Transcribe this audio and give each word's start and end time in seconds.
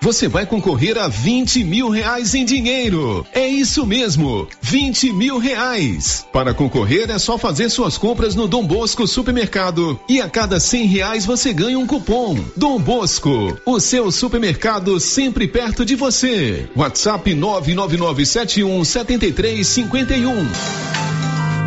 Você 0.00 0.28
vai 0.28 0.46
concorrer 0.46 0.96
a 0.96 1.08
20 1.08 1.64
mil 1.64 1.88
reais 1.88 2.34
em 2.34 2.44
dinheiro. 2.44 3.26
É 3.32 3.46
isso 3.46 3.84
mesmo, 3.84 4.46
20 4.62 5.12
mil 5.12 5.38
reais. 5.38 6.24
Para 6.32 6.54
concorrer 6.54 7.10
é 7.10 7.18
só 7.18 7.36
fazer 7.36 7.68
suas 7.68 7.98
compras 7.98 8.34
no 8.34 8.46
Dom 8.46 8.64
Bosco 8.64 9.06
Supermercado 9.06 9.98
e 10.08 10.20
a 10.20 10.28
cada 10.28 10.60
100 10.60 10.86
reais 10.86 11.26
você 11.26 11.52
ganha 11.52 11.78
um 11.78 11.86
cupom. 11.86 12.38
Dom 12.56 12.78
Bosco, 12.78 13.58
o 13.66 13.80
seu 13.80 14.12
supermercado 14.12 15.00
sempre 15.00 15.48
perto 15.48 15.84
de 15.84 15.96
você. 15.96 16.68
WhatsApp 16.76 17.34
99971 17.34 18.84
7351. 18.84 20.99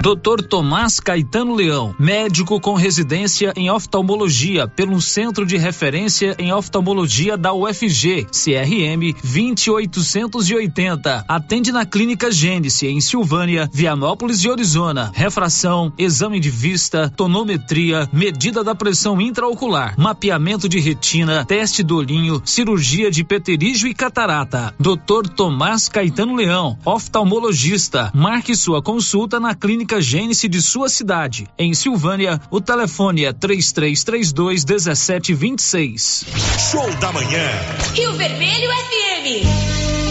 Dr. 0.04 0.44
Tomás 0.50 1.00
Caetano 1.00 1.56
Leão, 1.56 1.96
médico 1.98 2.60
com 2.60 2.74
residência 2.74 3.54
em 3.56 3.72
oftalmologia 3.72 4.68
pelo 4.68 5.02
Centro 5.02 5.46
de 5.46 5.56
Referência 5.56 6.36
em 6.38 6.52
Oftalmologia 6.52 7.38
da 7.38 7.54
UFG, 7.54 8.26
CRM 8.26 9.16
20880. 9.24 11.24
Atende 11.26 11.72
na 11.72 11.86
Clínica 11.86 12.30
Gênese 12.30 12.86
em 12.86 13.00
Silvânia, 13.00 13.70
Vianópolis 13.74 14.42
de 14.42 14.52
Arizona. 14.52 15.10
Refração, 15.16 15.94
exame 15.98 16.38
de 16.38 16.50
vista, 16.50 17.10
tonometria, 17.16 18.10
medida 18.12 18.62
da 18.62 18.76
pressão 18.76 19.22
intraocular, 19.22 19.96
mapeamento 19.98 20.68
de 20.68 20.82
retina, 20.82 21.46
teste 21.46 21.82
do 21.82 21.96
olhinho, 21.96 22.42
cirurgia 22.44 23.10
de 23.10 23.24
peterígio 23.24 23.88
e 23.88 23.94
catarata. 23.94 24.76
Dr. 24.78 25.30
Tomás 25.34 25.88
Caetano 25.88 26.36
Leão, 26.36 26.78
oftalmologista. 26.84 28.12
Marque 28.14 28.54
sua 28.54 28.82
consulta 28.82 29.40
na 29.40 29.56
Clínica 29.56 29.93
Clínica 29.94 30.02
Gênese 30.02 30.48
de 30.48 30.62
sua 30.62 30.90
cidade. 30.90 31.48
Em 31.58 31.74
Silvânia, 31.74 32.42
o 32.50 32.60
telefone 32.60 33.26
é 33.26 33.34
3332 33.34 34.66
1726. 34.66 36.26
Show 36.72 36.90
da 36.96 37.12
manhã. 37.12 37.48
Rio 37.94 38.14
Vermelho 38.14 38.72
FM. 38.72 40.03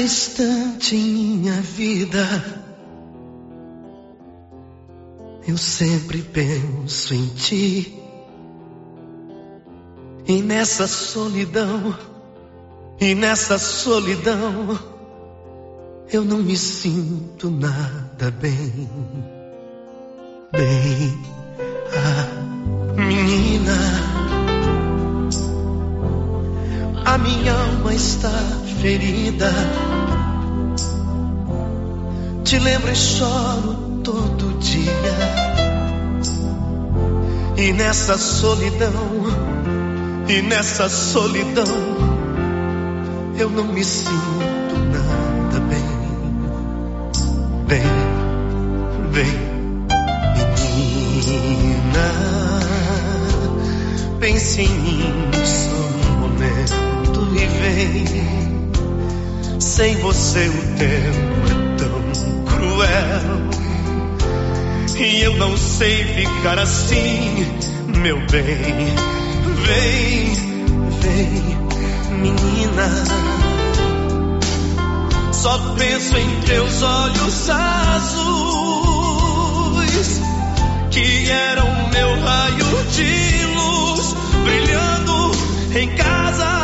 Instante 0.00 0.96
em 0.96 1.38
minha 1.38 1.60
vida, 1.60 2.64
eu 5.46 5.56
sempre 5.56 6.22
penso 6.22 7.14
em 7.14 7.26
ti. 7.28 8.02
E 10.26 10.42
nessa 10.42 10.86
solidão, 10.88 11.96
e 13.00 13.14
nessa 13.14 13.58
solidão, 13.58 14.78
eu 16.12 16.24
não 16.24 16.38
me 16.38 16.56
sinto 16.56 17.50
nada 17.50 18.30
bem. 18.30 18.88
Bem, 20.52 21.18
ah, 21.92 22.94
menina, 22.96 24.05
a 27.06 27.16
minha 27.16 27.54
alma 27.54 27.94
está 27.94 28.30
ferida 28.82 29.50
te 32.46 32.60
lembro 32.60 32.92
e 32.92 32.94
choro 32.94 34.00
todo 34.04 34.56
dia. 34.60 34.92
E 37.56 37.72
nessa 37.72 38.16
solidão, 38.16 39.24
e 40.28 40.42
nessa 40.42 40.88
solidão, 40.88 41.64
eu 43.36 43.50
não 43.50 43.64
me 43.64 43.84
sinto 43.84 44.76
nada 44.92 45.60
bem. 45.68 45.84
Bem, 47.66 47.82
bem, 49.12 49.32
menina, 51.16 52.08
pense 54.20 54.60
em 54.60 54.68
mim 54.68 55.30
só 55.44 55.85
momento 56.36 57.28
e 57.34 57.46
vem. 57.46 58.04
Sem 59.58 59.96
você 59.96 60.48
o 60.48 60.62
tempo 60.76 61.46
é 61.50 61.54
tão 61.78 62.02
cruel. 62.44 63.46
E 64.98 65.22
eu 65.22 65.36
não 65.36 65.56
sei 65.56 66.04
ficar 66.04 66.58
assim, 66.58 67.46
meu 68.00 68.18
bem. 68.26 68.94
Vem, 69.66 70.34
vem, 71.00 71.58
menina. 72.20 72.86
Só 75.32 75.58
penso 75.76 76.16
em 76.16 76.40
teus 76.40 76.82
olhos 76.82 77.50
azuis, 77.50 78.10
que 80.90 81.30
eram 81.30 81.68
meu 81.92 82.20
raio 82.20 82.84
de 82.92 83.44
luz, 83.54 84.14
brilhando 84.44 85.35
em 85.78 85.88
casa 85.94 86.56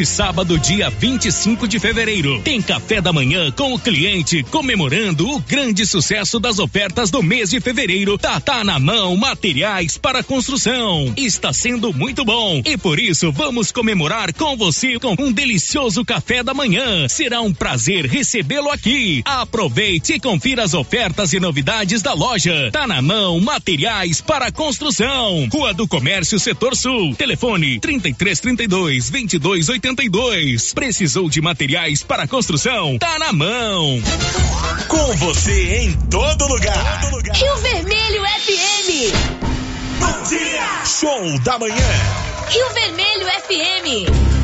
neste 0.00 0.09
sábado, 0.20 0.58
dia 0.58 0.90
25 0.90 1.66
de 1.66 1.78
fevereiro, 1.78 2.42
tem 2.42 2.60
café 2.60 3.00
da 3.00 3.10
manhã 3.10 3.50
com 3.50 3.72
o 3.72 3.78
cliente 3.78 4.42
comemorando 4.42 5.26
o 5.26 5.40
grande 5.40 5.86
sucesso 5.86 6.38
das 6.38 6.58
ofertas 6.58 7.10
do 7.10 7.22
mês 7.22 7.48
de 7.48 7.58
fevereiro. 7.58 8.18
Tá, 8.18 8.38
tá 8.38 8.62
na 8.62 8.78
mão 8.78 9.16
materiais 9.16 9.96
para 9.96 10.22
construção. 10.22 11.10
Está 11.16 11.54
sendo 11.54 11.90
muito 11.94 12.22
bom 12.22 12.60
e 12.66 12.76
por 12.76 12.98
isso 12.98 13.32
vamos 13.32 13.72
comemorar 13.72 14.34
com 14.34 14.58
você 14.58 14.98
com 14.98 15.16
um 15.18 15.32
delicioso 15.32 16.04
café 16.04 16.42
da 16.42 16.52
manhã. 16.52 17.08
Será 17.08 17.40
um 17.40 17.54
prazer 17.54 18.04
recebê-lo 18.04 18.70
aqui. 18.70 19.22
Aproveite 19.24 20.12
e 20.12 20.20
confira 20.20 20.64
as 20.64 20.74
ofertas 20.74 21.32
e 21.32 21.40
novidades 21.40 22.02
da 22.02 22.12
loja. 22.12 22.68
Tá 22.70 22.86
na 22.86 23.00
mão 23.00 23.40
materiais 23.40 24.20
para 24.20 24.52
construção. 24.52 25.48
Rua 25.50 25.72
do 25.72 25.88
Comércio, 25.88 26.38
Setor 26.38 26.76
Sul. 26.76 27.14
Telefone 27.14 27.80
3332 27.80 29.08
22 29.08 29.70
82. 30.10 30.72
Precisou 30.72 31.30
de 31.30 31.40
materiais 31.40 32.02
para 32.02 32.26
construção? 32.26 32.98
Tá 32.98 33.18
na 33.18 33.32
mão. 33.32 34.02
Com 34.88 35.16
você 35.16 35.84
em 35.84 35.92
todo 36.08 36.46
lugar. 36.48 37.00
Todo 37.02 37.16
lugar. 37.16 37.36
Rio 37.36 37.56
Vermelho 37.58 38.22
FM. 38.24 39.14
Bom 40.00 40.22
dia. 40.28 40.84
Show 40.84 41.38
da 41.40 41.58
manhã. 41.58 41.76
Rio 42.48 42.68
Vermelho 42.70 43.26
FM. 43.26 44.39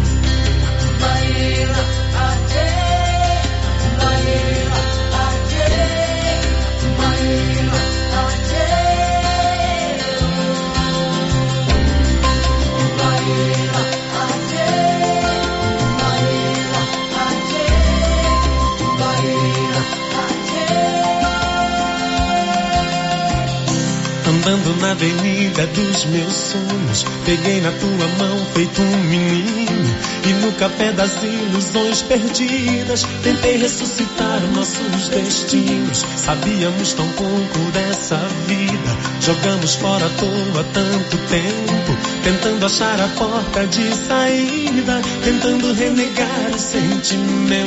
Andando 24.47 24.81
na 24.81 24.93
avenida 24.93 25.67
dos 25.67 26.05
meus 26.05 26.33
sonhos, 26.33 27.05
peguei 27.25 27.61
na 27.61 27.73
tua 27.73 28.07
mão 28.17 28.47
feito 28.55 28.81
um 28.81 28.97
menino. 28.99 29.97
E 30.25 30.33
no 30.35 30.53
café 30.53 30.93
das 30.93 31.21
ilusões 31.21 32.03
perdidas, 32.03 33.03
tentei 33.25 33.57
ressuscitar 33.57 34.41
nossos 34.55 35.09
destinos. 35.09 36.07
Sabíamos 36.15 36.93
tão 36.93 37.09
pouco 37.09 37.59
dessa 37.73 38.19
vida, 38.47 38.97
jogamos 39.21 39.75
fora 39.75 40.07
à 40.07 40.11
toa 40.11 40.65
tanto 40.73 41.17
tempo, 41.29 41.99
tentando 42.23 42.67
achar 42.67 43.01
a 43.01 43.09
porta 43.09 43.67
de 43.67 43.97
saída, 43.97 45.03
tentando 45.25 45.73
renegar 45.73 46.53
o 46.55 46.59
sentimento. 46.61 47.67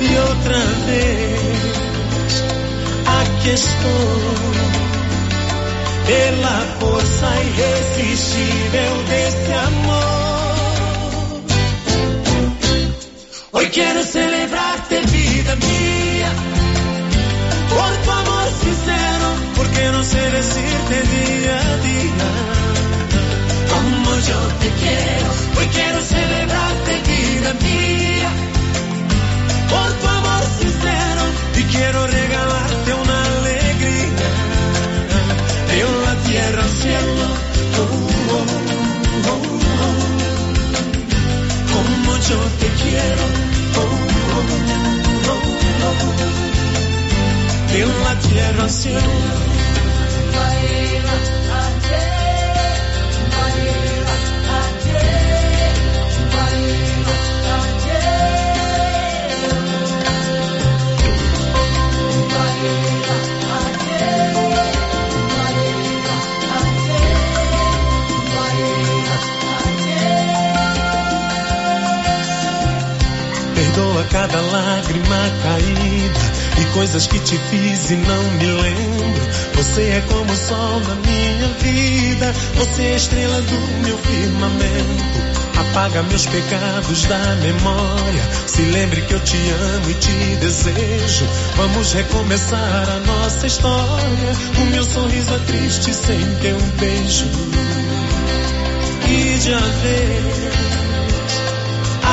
E 0.00 0.16
outra 0.16 0.58
vez, 0.86 1.89
aqui 3.40 3.50
estou 3.50 3.90
pela 6.06 6.60
força 6.78 7.28
irresistível 7.42 8.92
desse 9.08 9.52
amor. 9.52 10.20
Hoy 13.52 13.66
quero 13.70 14.02
celebrarte, 14.02 15.00
vida 15.06 15.56
mía, 15.56 16.30
por 17.70 17.92
tu 18.04 18.10
amor 18.10 18.48
sincero, 18.62 19.28
porque 19.56 19.88
no 19.90 20.04
sé 20.04 20.20
decirte 20.20 20.96
día 21.16 21.56
a 21.60 21.76
día 21.88 22.28
como 23.70 24.18
yo 24.18 24.40
te 24.60 24.68
quiero. 24.80 25.30
Hoy 25.58 25.66
quiero 25.68 26.00
celebrarte, 26.02 26.92
vida 27.08 27.54
mía, 27.62 28.30
por 29.70 29.92
tu 30.00 30.06
amor 30.08 30.42
sincero, 30.60 31.22
y 31.56 31.62
quiero 31.64 32.06
regalarte 32.06 32.94
una 32.94 33.09
cielo. 36.80 37.26
Oh, 37.78 37.84
oh, 38.32 38.44
oh, 39.30 39.44
Como 41.72 42.12
yo 42.28 42.38
te 42.60 42.68
quiero. 42.82 43.24
De 47.72 47.80
la 47.86 48.14
tierra 48.20 48.62
al 48.64 48.70
cielo. 48.70 49.10
cada 74.20 74.38
lágrima 74.38 75.16
caída 75.42 76.20
e 76.60 76.64
coisas 76.74 77.06
que 77.06 77.18
te 77.20 77.38
fiz 77.38 77.90
e 77.90 77.96
não 77.96 78.22
me 78.32 78.46
lembro. 78.60 79.22
Você 79.54 79.80
é 79.80 80.02
como 80.08 80.30
o 80.30 80.36
sol 80.36 80.80
na 80.80 80.94
minha 80.96 81.48
vida, 81.58 82.34
você 82.54 82.82
é 82.82 82.92
a 82.92 82.96
estrela 82.96 83.40
do 83.40 83.82
meu 83.82 83.96
firmamento. 83.96 85.30
Apaga 85.58 86.02
meus 86.02 86.26
pecados 86.26 87.06
da 87.06 87.16
memória. 87.36 88.22
Se 88.46 88.60
lembre 88.60 89.00
que 89.02 89.14
eu 89.14 89.20
te 89.20 89.38
amo 89.38 89.90
e 89.90 89.94
te 89.94 90.36
desejo. 90.40 91.24
Vamos 91.56 91.94
recomeçar 91.94 92.90
a 92.90 93.00
nossa 93.06 93.46
história. 93.46 94.36
O 94.60 94.64
meu 94.66 94.84
sorriso 94.84 95.34
é 95.34 95.38
triste 95.46 95.94
sem 95.94 96.20
ter 96.42 96.52
um 96.52 96.70
beijo. 96.78 97.24
E 99.08 99.38
de 99.38 99.50
vez, 99.82 100.60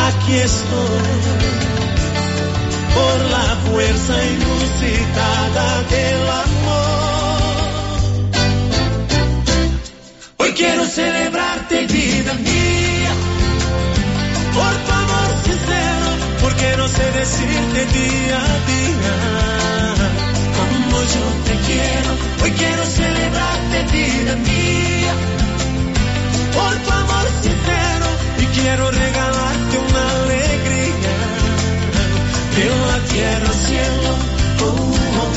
aqui 0.08 0.38
estou 0.38 1.87
por 2.98 3.18
la 3.36 3.48
fuerza 3.66 4.16
inusitada 4.36 5.68
del 5.94 6.22
amor. 6.46 7.42
Hoy 10.38 10.52
quiero 10.60 10.84
celebrarte, 10.86 11.76
vida 11.86 12.34
mía, 12.50 13.14
por 14.58 14.74
tu 14.86 14.92
amor 15.04 15.30
sincero, 15.48 16.08
porque 16.44 16.68
no 16.78 16.88
sé 16.88 17.06
decirte 17.22 17.80
día 18.00 18.38
a 18.54 18.58
día 18.74 19.16
como 20.58 20.96
yo 21.14 21.26
te 21.48 21.56
quiero. 21.68 22.12
Hoy 22.44 22.52
quiero 22.62 22.84
celebrarte, 23.00 23.78
vida 23.96 24.34
mía, 24.50 25.14
por 26.56 26.74
tu 26.84 26.92
amor 27.04 27.26
sincero, 27.44 28.08
y 28.44 28.46
quiero 28.58 28.92
regalar 28.92 29.57
Yo 32.58 32.74
la 32.88 33.00
quiero 33.12 33.54
cielo, 33.54 34.12
oh, 34.62 34.66
oh, 35.22 35.32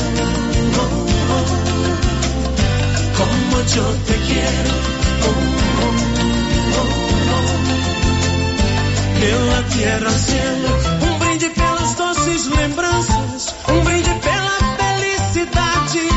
oh, 0.79 0.89
oh. 1.31 1.45
como 3.17 3.57
eu 3.57 3.89
te 4.07 4.15
quero, 4.27 4.73
oh, 5.21 5.35
oh, 5.81 5.95
oh, 6.77 6.89
oh. 7.35 7.47
Yo 9.23 9.37
la 9.45 9.61
quiero 9.69 10.09
cielo, 10.09 10.69
um 11.03 11.13
brinde 11.19 11.49
pelas 11.51 11.95
doces 11.95 12.47
lembranças, 12.47 13.53
um 13.69 13.79
brinde 13.83 14.13
pela 14.15 14.57
felicidade, 14.77 16.09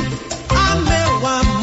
a 0.49 0.77
meu 0.77 1.27
amor. 1.27 1.54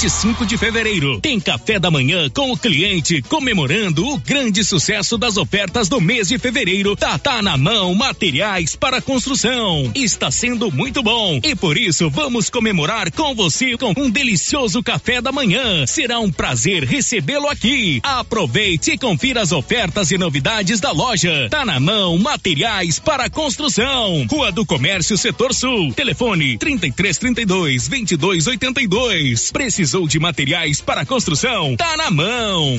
25 0.00 0.46
de 0.46 0.56
fevereiro, 0.56 1.20
tem 1.20 1.38
café 1.38 1.78
da 1.78 1.90
manhã 1.90 2.30
com 2.30 2.50
o 2.50 2.56
cliente 2.56 3.20
comemorando 3.20 4.02
o 4.08 4.16
grande 4.16 4.64
sucesso 4.64 5.18
das 5.18 5.36
ofertas 5.36 5.90
do 5.90 6.00
mês 6.00 6.28
de 6.28 6.38
fevereiro. 6.38 6.96
Tá, 6.96 7.18
tá 7.18 7.42
na 7.42 7.58
mão 7.58 7.94
materiais 7.94 8.74
para 8.74 9.02
construção. 9.02 9.92
Está 9.94 10.30
sendo 10.30 10.72
muito 10.72 11.02
bom 11.02 11.38
e 11.44 11.54
por 11.54 11.76
isso 11.76 12.08
vamos 12.08 12.48
comemorar 12.48 13.12
com 13.12 13.34
você 13.34 13.76
com 13.76 13.92
um 13.94 14.08
delicioso 14.08 14.82
café 14.82 15.20
da 15.20 15.30
manhã. 15.30 15.86
Será 15.86 16.18
um 16.18 16.32
prazer 16.32 16.82
recebê-lo 16.84 17.48
aqui. 17.48 18.00
Aproveite 18.02 18.92
e 18.92 18.98
confira 18.98 19.42
as 19.42 19.52
ofertas 19.52 20.10
e 20.10 20.16
novidades 20.16 20.80
da 20.80 20.92
loja. 20.92 21.48
Tá 21.50 21.66
na 21.66 21.78
mão 21.78 22.16
materiais 22.16 22.98
para 22.98 23.28
construção. 23.28 24.26
Rua 24.30 24.50
do 24.50 24.64
Comércio, 24.64 25.18
Setor 25.18 25.52
Sul. 25.52 25.92
Telefone 25.92 26.56
3332 26.56 27.86
2282. 27.86 29.50
Precisou 29.90 30.06
de 30.06 30.20
materiais 30.20 30.80
para 30.80 31.04
construção? 31.04 31.74
Tá 31.74 31.96
na 31.96 32.12
mão. 32.12 32.78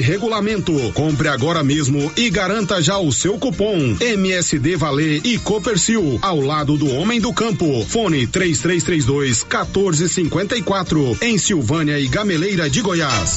regulamento. 0.00 0.72
Compre 0.92 1.28
agora 1.28 1.62
mesmo 1.62 2.10
e 2.16 2.30
garanta 2.30 2.82
já 2.82 2.98
o 2.98 3.12
seu 3.12 3.38
cupom 3.38 3.96
MSD 4.00 4.76
Valer 4.76 5.20
e 5.24 5.38
Copercil 5.38 6.18
ao 6.22 6.40
lado 6.40 6.76
do 6.76 6.90
Homem 6.90 7.20
do 7.20 7.32
Campo. 7.32 7.84
Fone 7.86 8.26
3332 8.26 9.44
1454 9.44 11.18
em 11.22 11.38
Silvânia 11.38 11.98
e 11.98 12.08
Gameleira 12.08 12.68
de 12.68 12.80
Goiás. 12.80 13.36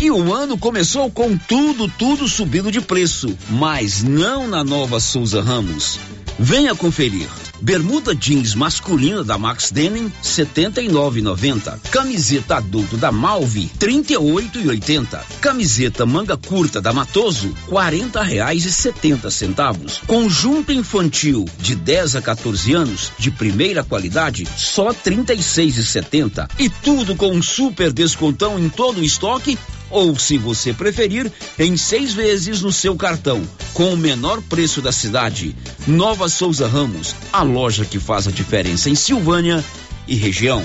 E 0.00 0.10
o 0.10 0.32
ano 0.32 0.58
começou 0.58 1.10
com 1.10 1.36
tudo, 1.36 1.88
tudo 1.88 2.28
subindo 2.28 2.70
de 2.70 2.80
preço, 2.80 3.36
mas 3.48 4.02
não 4.02 4.46
na 4.46 4.62
nova 4.62 5.00
Souza 5.00 5.42
Ramos. 5.42 5.98
Venha 6.38 6.74
conferir. 6.74 7.28
Bermuda 7.60 8.14
jeans 8.14 8.54
masculina 8.54 9.24
da 9.24 9.38
Max 9.38 9.70
Denim 9.70 10.12
79,90. 10.22 11.78
Camiseta 11.90 12.56
adulto 12.56 12.98
da 12.98 13.10
Malve 13.10 13.70
38,80. 13.78 15.18
Camiseta 15.40 16.04
manga 16.04 16.36
curta 16.36 16.80
da 16.80 16.92
Matoso 16.92 17.54
R$ 17.68 18.22
reais 18.22 18.66
e 18.66 18.72
setenta 18.72 19.30
centavos. 19.30 20.02
Conjunto 20.06 20.72
infantil 20.72 21.46
de 21.58 21.74
10 21.74 22.16
a 22.16 22.22
14 22.22 22.74
anos 22.74 23.12
de 23.18 23.30
primeira 23.30 23.82
qualidade 23.82 24.46
só 24.56 24.90
R$ 24.90 24.96
36,70. 25.04 26.48
E 26.58 26.68
tudo 26.68 27.16
com 27.16 27.32
um 27.32 27.42
super 27.42 27.90
descontão 27.90 28.58
em 28.58 28.68
todo 28.68 29.00
o 29.00 29.04
estoque 29.04 29.58
ou, 29.90 30.18
se 30.18 30.38
você 30.38 30.72
preferir, 30.72 31.30
em 31.58 31.76
seis 31.76 32.12
vezes 32.12 32.62
no 32.62 32.72
seu 32.72 32.96
cartão, 32.96 33.42
com 33.72 33.92
o 33.92 33.96
menor 33.96 34.42
preço 34.42 34.80
da 34.80 34.92
cidade. 34.92 35.54
Nova 35.86 36.28
Souza 36.28 36.66
Ramos, 36.66 37.14
a 37.32 37.42
loja 37.42 37.84
que 37.84 37.98
faz 37.98 38.26
a 38.26 38.30
diferença 38.30 38.90
em 38.90 38.94
Silvânia 38.94 39.64
e 40.06 40.14
região. 40.14 40.62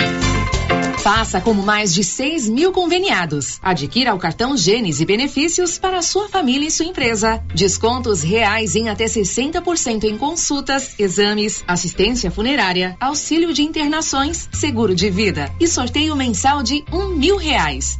Faça 1.02 1.42
como 1.42 1.64
mais 1.64 1.92
de 1.96 2.04
6 2.04 2.48
mil 2.48 2.72
conveniados. 2.72 3.58
Adquira 3.64 4.14
o 4.14 4.20
cartão 4.20 4.56
Gênesis 4.56 5.02
e 5.02 5.06
benefícios 5.06 5.80
para 5.80 6.00
sua 6.04 6.30
família 6.30 6.68
e 6.68 6.72
sua 6.72 6.86
empresa. 6.86 7.44
Descontos 7.56 8.22
reais 8.22 8.76
em 8.76 8.88
até 8.88 9.06
60% 9.06 10.04
em 10.04 10.16
consultas, 10.16 10.92
exames, 11.00 11.64
assistência 11.68 12.30
funerária, 12.30 12.96
auxílio 13.00 13.52
de 13.52 13.64
internações, 13.64 14.48
seguro 14.54 14.94
de 14.94 15.10
vida 15.10 15.52
e 15.60 15.68
sorteio 15.68 16.16
mensal 16.16 16.62
de 16.62 16.84
um 16.94 17.08
mil 17.08 17.36
reais. 17.36 18.00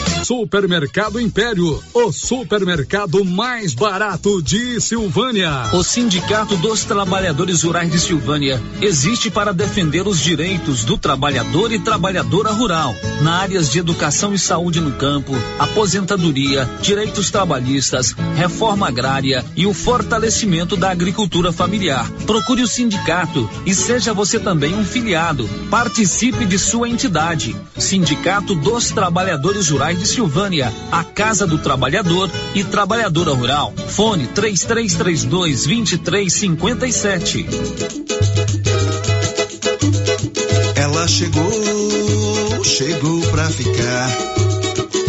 Supermercado 0.23 1.19
Império, 1.19 1.83
o 1.93 2.11
supermercado 2.11 3.25
mais 3.25 3.73
barato 3.73 4.41
de 4.41 4.79
Silvânia. 4.79 5.69
O 5.73 5.83
Sindicato 5.83 6.55
dos 6.57 6.83
Trabalhadores 6.83 7.63
Rurais 7.63 7.91
de 7.91 7.99
Silvânia 7.99 8.61
existe 8.81 9.31
para 9.31 9.51
defender 9.51 10.07
os 10.07 10.19
direitos 10.19 10.85
do 10.85 10.97
trabalhador 10.97 11.71
e 11.71 11.79
trabalhadora 11.79 12.51
rural, 12.51 12.95
na 13.21 13.39
áreas 13.39 13.69
de 13.69 13.79
educação 13.79 14.33
e 14.33 14.39
saúde 14.39 14.79
no 14.79 14.91
campo, 14.91 15.33
aposentadoria, 15.57 16.69
direitos 16.81 17.31
trabalhistas, 17.31 18.15
reforma 18.35 18.87
agrária 18.87 19.43
e 19.55 19.65
o 19.65 19.73
fortalecimento 19.73 20.77
da 20.77 20.91
agricultura 20.91 21.51
familiar. 21.51 22.09
Procure 22.27 22.61
o 22.61 22.67
sindicato 22.67 23.49
e 23.65 23.73
seja 23.73 24.13
você 24.13 24.39
também 24.39 24.75
um 24.75 24.85
filiado. 24.85 25.49
Participe 25.69 26.45
de 26.45 26.59
sua 26.59 26.87
entidade. 26.87 27.55
Sindicato 27.77 28.53
dos 28.53 28.91
Trabalhadores 28.91 29.69
Rurais 29.69 29.99
de 29.99 30.10
Silvânia, 30.11 30.73
a 30.91 31.05
Casa 31.05 31.47
do 31.47 31.57
Trabalhador 31.57 32.29
e 32.53 32.65
Trabalhadora 32.65 33.31
Rural. 33.31 33.73
Fone 33.87 34.27
3332 34.27 35.65
2357. 35.65 37.45
Ela 40.75 41.07
chegou, 41.07 42.63
chegou 42.63 43.21
pra 43.31 43.49
ficar. 43.49 44.50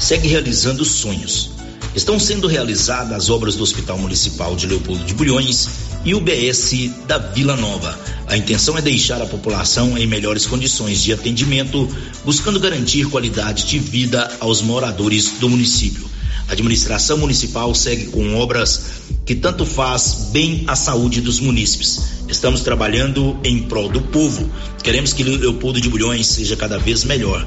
segue 0.00 0.26
realizando 0.26 0.82
sonhos. 0.84 1.50
Estão 1.94 2.18
sendo 2.18 2.48
realizadas 2.48 3.12
as 3.12 3.30
obras 3.30 3.54
do 3.54 3.62
Hospital 3.62 3.98
Municipal 3.98 4.56
de 4.56 4.66
Leopoldo 4.66 5.04
de 5.04 5.12
Bulhões 5.12 5.68
e 6.04 6.14
o 6.14 6.20
BS 6.20 6.90
da 7.06 7.18
Vila 7.18 7.54
Nova. 7.54 7.98
A 8.26 8.36
intenção 8.36 8.78
é 8.78 8.82
deixar 8.82 9.20
a 9.20 9.26
população 9.26 9.98
em 9.98 10.06
melhores 10.06 10.46
condições 10.46 11.02
de 11.02 11.12
atendimento, 11.12 11.86
buscando 12.24 12.58
garantir 12.58 13.06
qualidade 13.10 13.66
de 13.66 13.78
vida 13.78 14.30
aos 14.40 14.62
moradores 14.62 15.34
do 15.38 15.50
município. 15.50 16.08
A 16.48 16.52
administração 16.52 17.18
municipal 17.18 17.74
segue 17.74 18.06
com 18.06 18.36
obras 18.36 18.82
que 19.26 19.34
tanto 19.34 19.66
faz 19.66 20.28
bem 20.32 20.64
à 20.66 20.74
saúde 20.74 21.20
dos 21.20 21.40
munícipes. 21.40 22.00
Estamos 22.28 22.62
trabalhando 22.62 23.38
em 23.44 23.64
prol 23.64 23.88
do 23.88 24.00
povo. 24.00 24.50
Queremos 24.82 25.12
que 25.12 25.22
Leopoldo 25.22 25.80
de 25.80 25.90
Bulhões 25.90 26.26
seja 26.26 26.56
cada 26.56 26.78
vez 26.78 27.04
melhor 27.04 27.46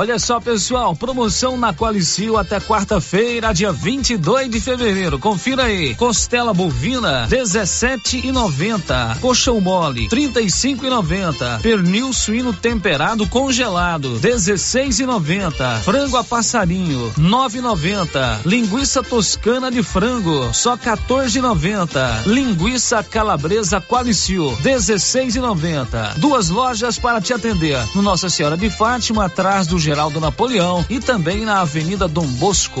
Olha 0.00 0.18
só, 0.18 0.40
pessoal, 0.40 0.96
promoção 0.96 1.58
na 1.58 1.74
Qualicil 1.74 2.38
até 2.38 2.58
quarta-feira, 2.58 3.52
dia 3.52 3.70
22 3.70 4.48
de 4.48 4.58
fevereiro. 4.58 5.18
Confira 5.18 5.64
aí. 5.64 5.94
Costela 5.94 6.54
bovina 6.54 7.28
17,90. 7.28 9.18
Coxão 9.20 9.60
mole 9.60 10.08
35,90. 10.08 11.60
Pernil 11.60 12.14
suíno 12.14 12.50
temperado 12.54 13.26
congelado 13.26 14.18
16,90. 14.20 15.80
Frango 15.80 16.16
a 16.16 16.24
passarinho 16.24 17.12
9,90. 17.18 18.38
Linguiça 18.46 19.02
toscana 19.02 19.70
de 19.70 19.82
frango 19.82 20.48
só 20.54 20.78
14,90. 20.78 22.24
Linguiça 22.24 23.02
calabresa 23.02 23.82
Qualicil 23.82 24.56
16,90. 24.62 26.14
Duas 26.14 26.48
lojas 26.48 26.98
para 26.98 27.20
te 27.20 27.34
atender. 27.34 27.78
No 27.94 28.00
Nossa 28.00 28.30
Senhora 28.30 28.56
de 28.56 28.70
Fátima, 28.70 29.26
atrás 29.26 29.66
do 29.66 29.78
Geraldo 29.90 30.20
Napoleão 30.20 30.86
e 30.88 31.00
também 31.00 31.44
na 31.44 31.62
Avenida 31.62 32.06
Dom 32.06 32.24
Bosco. 32.24 32.80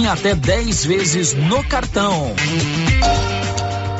até 0.07 0.35
10 0.35 0.85
vezes 0.85 1.33
no 1.33 1.63
cartão. 1.63 2.33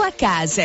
sua 0.00 0.10
casa. 0.12 0.64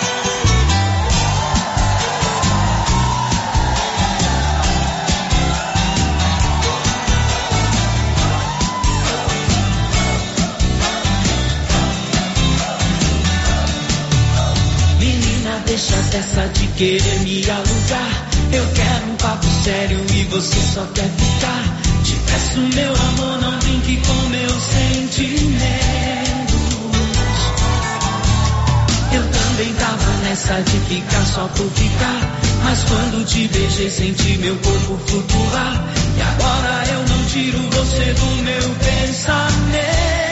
Deixa 15.71 15.95
dessa 16.11 16.47
de 16.49 16.67
querer 16.75 17.19
me 17.21 17.49
alugar. 17.49 18.27
Eu 18.51 18.67
quero 18.75 19.05
um 19.09 19.15
papo 19.15 19.47
sério 19.63 20.05
e 20.13 20.23
você 20.25 20.59
só 20.73 20.85
quer 20.93 21.09
ficar. 21.09 21.63
Te 22.03 22.13
peço, 22.25 22.59
meu 22.75 22.93
amor, 22.93 23.41
não 23.41 23.57
brinque 23.59 23.95
com 24.05 24.13
meus 24.27 24.63
sentimentos. 24.63 25.61
Eu 29.13 29.23
também 29.31 29.73
tava 29.75 30.11
nessa 30.23 30.61
de 30.61 30.77
ficar 30.93 31.25
só 31.25 31.47
por 31.47 31.69
ficar. 31.71 32.19
Mas 32.65 32.83
quando 32.83 33.25
te 33.25 33.47
beijei, 33.47 33.89
senti 33.89 34.37
meu 34.39 34.57
corpo 34.57 34.99
flutuar. 35.07 35.85
E 36.17 36.21
agora 36.21 36.83
eu 36.91 37.15
não 37.15 37.25
tiro 37.27 37.59
você 37.69 38.13
do 38.13 38.43
meu 38.43 38.75
pensamento. 38.75 40.30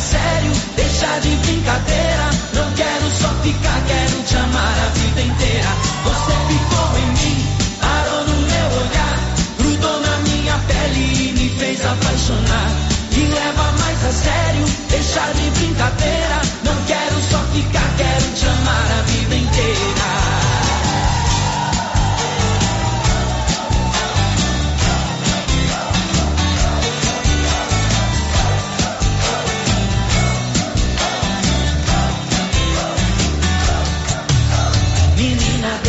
Sério, 0.00 0.52
deixa 0.76 1.20
de 1.20 1.36
brincadeira. 1.36 2.30
Não 2.54 2.72
quero 2.72 3.10
só 3.10 3.28
ficar, 3.42 3.80
quero 3.86 4.22
te 4.22 4.36
amar 4.36 4.76
a 4.78 4.88
vida 4.98 5.20
inteira. 5.20 5.68
Você 6.04 6.32
ficou 6.48 6.98
em 6.98 7.10
mim, 7.20 7.46
parou 7.80 8.24
no 8.26 8.36
meu 8.50 8.68
olhar, 8.80 9.18
grudou 9.58 10.00
na 10.00 10.16
minha 10.18 10.58
pele 10.66 11.28
e 11.28 11.32
me 11.32 11.48
fez 11.58 11.84
apaixonar. 11.84 12.70
Me 13.14 13.26
leva 13.26 13.72
mais 13.72 14.04
a 14.04 14.12
sério, 14.12 14.64
deixa 14.88 15.32
de 15.34 15.50
brincadeira. 15.50 16.40
Não 16.64 16.76
quero 16.86 17.20
só 17.30 17.38
ficar, 17.52 17.90
quero 17.98 18.32
te 18.34 18.46
amar 18.46 18.98
a 18.98 19.02
vida 19.02 19.29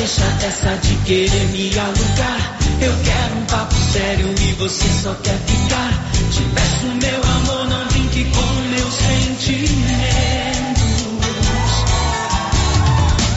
deixa 0.02 0.26
essa 0.48 0.76
de 0.78 0.96
querer 1.06 1.48
me 1.50 1.78
alugar. 1.78 2.58
Eu 2.82 2.92
quero 3.04 3.36
um 3.36 3.46
papo 3.46 3.76
sério 3.94 4.34
e 4.36 4.54
você 4.54 4.90
só 5.04 5.14
quer 5.14 5.38
ficar. 5.46 5.92
Te 6.32 6.42
peço, 6.56 6.86
meu 7.04 7.24
amor, 7.24 7.70
não 7.70 7.86
brinque 7.86 8.26
com 8.26 8.54
meus 8.72 8.94
sentimentos. 8.96 9.72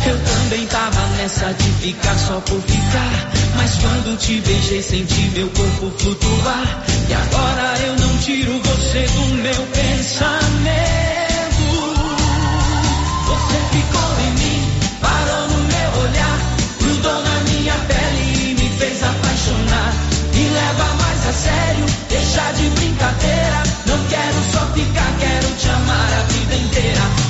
Eu 0.07 0.19
também 0.25 0.67
tava 0.67 1.07
nessa 1.19 1.53
de 1.53 1.71
ficar 1.83 2.19
só 2.19 2.41
por 2.41 2.63
ficar. 2.63 3.31
Mas 3.57 3.75
quando 3.75 4.17
te 4.17 4.41
beijei, 4.41 4.83
senti 4.83 5.21
meu 5.35 5.51
corpo 5.51 5.93
flutuar. 5.99 6.83
E 7.11 7.13
agora 7.13 7.79
eu 7.87 7.97
não 7.99 8.19
tiro 8.19 8.59
você 8.63 9.03
do 9.03 9.27
meu 9.43 9.67
pensamento. 9.67 11.05
sério, 13.55 14.54
Não 23.95 24.05
quero 24.07 24.43
só 24.51 24.67
ficar, 24.73 25.17
quero 25.21 25.55
te 25.55 25.69
amar 25.69 26.13
a 26.15 26.23
vida 26.25 26.57
inteira. 26.57 27.24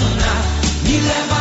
Apaixonar. 0.00 0.42
Me 0.82 0.98
leva 0.98 1.39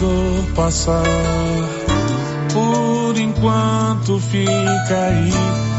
dor 0.00 0.44
passar. 0.56 1.04
Por 2.52 3.16
enquanto 3.16 4.18
fica 4.18 4.96
aí 5.08 5.32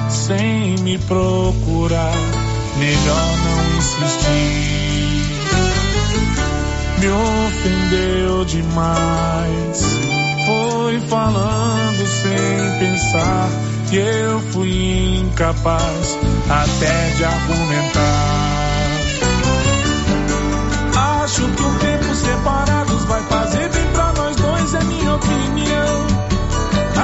sem 0.10 0.76
me 0.84 0.98
procurar. 1.00 2.16
Melhor 2.78 3.38
não 3.44 3.78
insistir. 3.78 5.02
Me 7.00 7.08
ofendeu 7.10 8.46
demais. 8.46 9.82
Foi 10.46 11.00
falando 11.02 12.08
sem 12.08 12.80
pensar 12.80 13.50
que 13.90 13.98
eu 13.98 14.40
fui 14.52 15.20
incapaz 15.20 16.18
até 16.50 17.10
de 17.18 17.26
argumentar. 17.26 18.61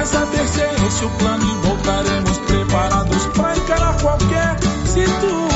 Mas 0.08 0.20
saber 0.20 0.48
se 0.48 0.62
é 0.62 0.74
esse 0.86 1.04
o 1.04 1.10
plano 1.18 1.44
e 1.44 1.66
voltaremos 1.66 2.38
preparados 2.38 3.26
pra 3.26 3.54
encarar 3.56 4.00
qualquer 4.00 4.56
situação. 4.86 5.47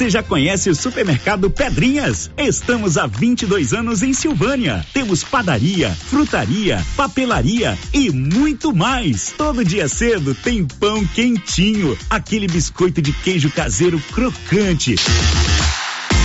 Você 0.00 0.08
já 0.08 0.22
conhece 0.22 0.70
o 0.70 0.74
Supermercado 0.74 1.50
Pedrinhas? 1.50 2.30
Estamos 2.34 2.96
há 2.96 3.06
22 3.06 3.74
anos 3.74 4.02
em 4.02 4.14
Silvânia. 4.14 4.82
Temos 4.94 5.22
padaria, 5.22 5.90
frutaria, 5.90 6.82
papelaria 6.96 7.78
e 7.92 8.10
muito 8.10 8.74
mais. 8.74 9.34
Todo 9.36 9.62
dia 9.62 9.86
cedo 9.88 10.34
tem 10.34 10.64
pão 10.64 11.06
quentinho, 11.08 11.98
aquele 12.08 12.46
biscoito 12.46 13.02
de 13.02 13.12
queijo 13.12 13.50
caseiro 13.50 14.02
crocante. 14.10 14.94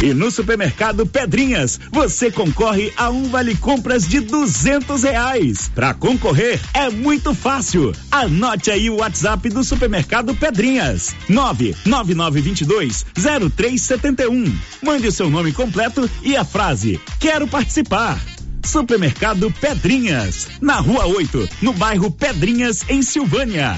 E 0.03 0.13
no 0.13 0.29
supermercado 0.29 1.05
Pedrinhas, 1.05 1.79
você 1.91 2.29
concorre 2.29 2.91
a 2.97 3.09
um 3.09 3.29
vale 3.29 3.55
compras 3.55 4.07
de 4.07 4.19
duzentos 4.19 5.03
reais. 5.03 5.71
Para 5.73 5.93
concorrer 5.93 6.59
é 6.73 6.89
muito 6.89 7.33
fácil. 7.33 7.93
Anote 8.11 8.69
aí 8.69 8.89
o 8.89 8.97
WhatsApp 8.97 9.49
do 9.49 9.63
supermercado 9.63 10.35
Pedrinhas: 10.35 11.15
nove 11.29 11.75
nove 11.85 12.13
nove 12.13 12.41
vinte 12.41 12.65
dois 12.65 13.05
zero 13.19 13.49
três 13.49 13.81
setenta 13.81 14.23
e 14.23 14.27
um. 14.27 14.53
Mande 14.83 15.07
o 15.07 15.11
seu 15.11 15.29
nome 15.29 15.51
completo 15.51 16.09
e 16.21 16.35
a 16.35 16.43
frase 16.43 16.99
Quero 17.19 17.47
participar. 17.47 18.19
Supermercado 18.63 19.51
Pedrinhas, 19.61 20.47
na 20.59 20.75
Rua 20.75 21.05
8, 21.05 21.49
no 21.61 21.71
bairro 21.73 22.09
Pedrinhas, 22.09 22.83
em 22.89 23.01
Silvânia. 23.01 23.77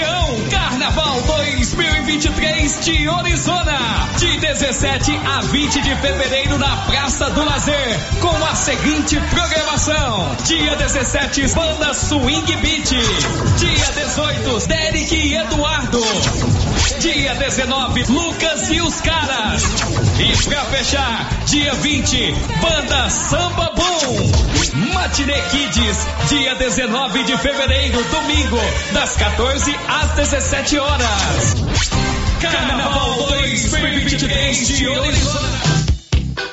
Carnaval 0.49 1.21
2023 1.21 2.85
de 2.85 3.07
Orizona. 3.09 3.77
De 4.17 4.39
17 4.39 5.19
a 5.25 5.41
20 5.41 5.81
de 5.81 5.95
fevereiro 5.95 6.57
na 6.57 6.77
Praça 6.77 7.29
do 7.29 7.43
Lazer. 7.43 7.99
Com 8.19 8.45
a 8.45 8.55
seguinte 8.55 9.19
programação: 9.29 10.35
Dia 10.45 10.75
17, 10.75 11.47
Banda 11.53 11.93
Swing 11.93 12.55
Beat. 12.57 12.89
Dia 13.57 13.91
18, 14.05 14.67
Derek 14.67 15.15
e 15.15 15.35
Eduardo. 15.35 16.01
Dia 16.99 17.35
19, 17.35 18.03
Lucas 18.09 18.69
e 18.69 18.81
os 18.81 19.01
Caras. 19.01 19.63
E 20.19 20.37
pra 20.43 20.65
fechar, 20.65 21.29
dia 21.45 21.73
20, 21.73 22.35
Banda 22.61 23.09
Samba 23.09 23.71
Boom. 23.75 24.51
Matinê 24.93 25.41
Kids, 25.49 26.07
dia 26.29 26.55
19 26.55 27.23
de 27.23 27.37
fevereiro, 27.37 28.03
domingo, 28.05 28.59
das 28.93 29.15
14 29.17 29.75
às 29.87 29.90
17 30.15 30.79
horas. 30.79 31.55
Carnaval 32.41 33.27
2023 33.27 34.67
de 34.67 34.87
Orizona. 34.87 35.61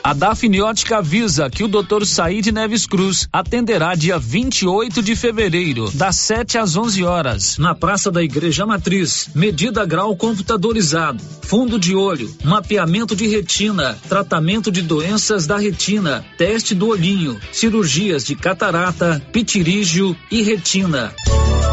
A 0.03 0.13
Dafniótica 0.13 0.99
avisa 0.99 1.51
que 1.51 1.63
o 1.63 1.69
Dr. 1.69 2.05
Said 2.05 2.47
Neves 2.51 2.87
Cruz 2.87 3.29
atenderá 3.33 3.95
dia 3.95 4.19
28 4.19 5.03
de 5.03 5.15
fevereiro, 5.15 5.91
das 5.93 6.17
7 6.17 6.57
às 6.59 6.77
11 6.77 7.05
horas, 7.05 7.59
na 7.59 7.75
Praça 7.75 8.11
da 8.11 8.23
Igreja 8.23 8.65
Matriz. 8.65 9.29
Medida 9.35 9.85
grau 9.85 10.17
computadorizado, 10.17 11.23
fundo 11.43 11.79
de 11.79 11.95
olho, 11.95 12.35
mapeamento 12.43 13.15
de 13.15 13.27
retina, 13.27 13.99
tratamento 14.09 14.73
de 14.73 14.83
doenças 14.83 15.47
da 15.47 15.59
retina, 15.59 16.25
teste 16.39 16.75
do 16.75 16.89
olhinho, 16.89 17.39
cirurgias 17.53 18.25
de 18.25 18.35
catarata, 18.35 19.23
pitirígio 19.33 20.17
e 20.31 20.43
retina. 20.43 21.13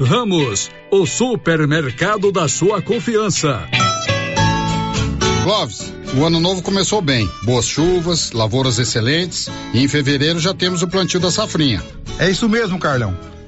Ramos, 0.00 0.70
o 0.90 1.06
supermercado 1.06 2.30
da 2.30 2.48
sua 2.48 2.82
confiança. 2.82 3.66
Clóvis, 5.42 5.92
o 6.16 6.24
ano 6.24 6.38
novo 6.38 6.62
começou 6.62 7.00
bem. 7.00 7.28
Boas 7.42 7.66
chuvas, 7.66 8.32
lavouras 8.32 8.78
excelentes 8.78 9.48
e 9.72 9.82
em 9.82 9.88
fevereiro 9.88 10.38
já 10.38 10.52
temos 10.52 10.82
o 10.82 10.88
plantio 10.88 11.20
da 11.20 11.30
safrinha. 11.30 11.82
É 12.18 12.30
isso 12.30 12.48
mesmo, 12.48 12.78
Carlão. 12.78 13.16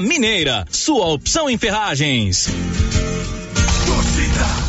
Mineira, 0.00 0.64
sua 0.68 1.06
opção 1.06 1.48
em 1.48 1.56
ferragens. 1.56 2.48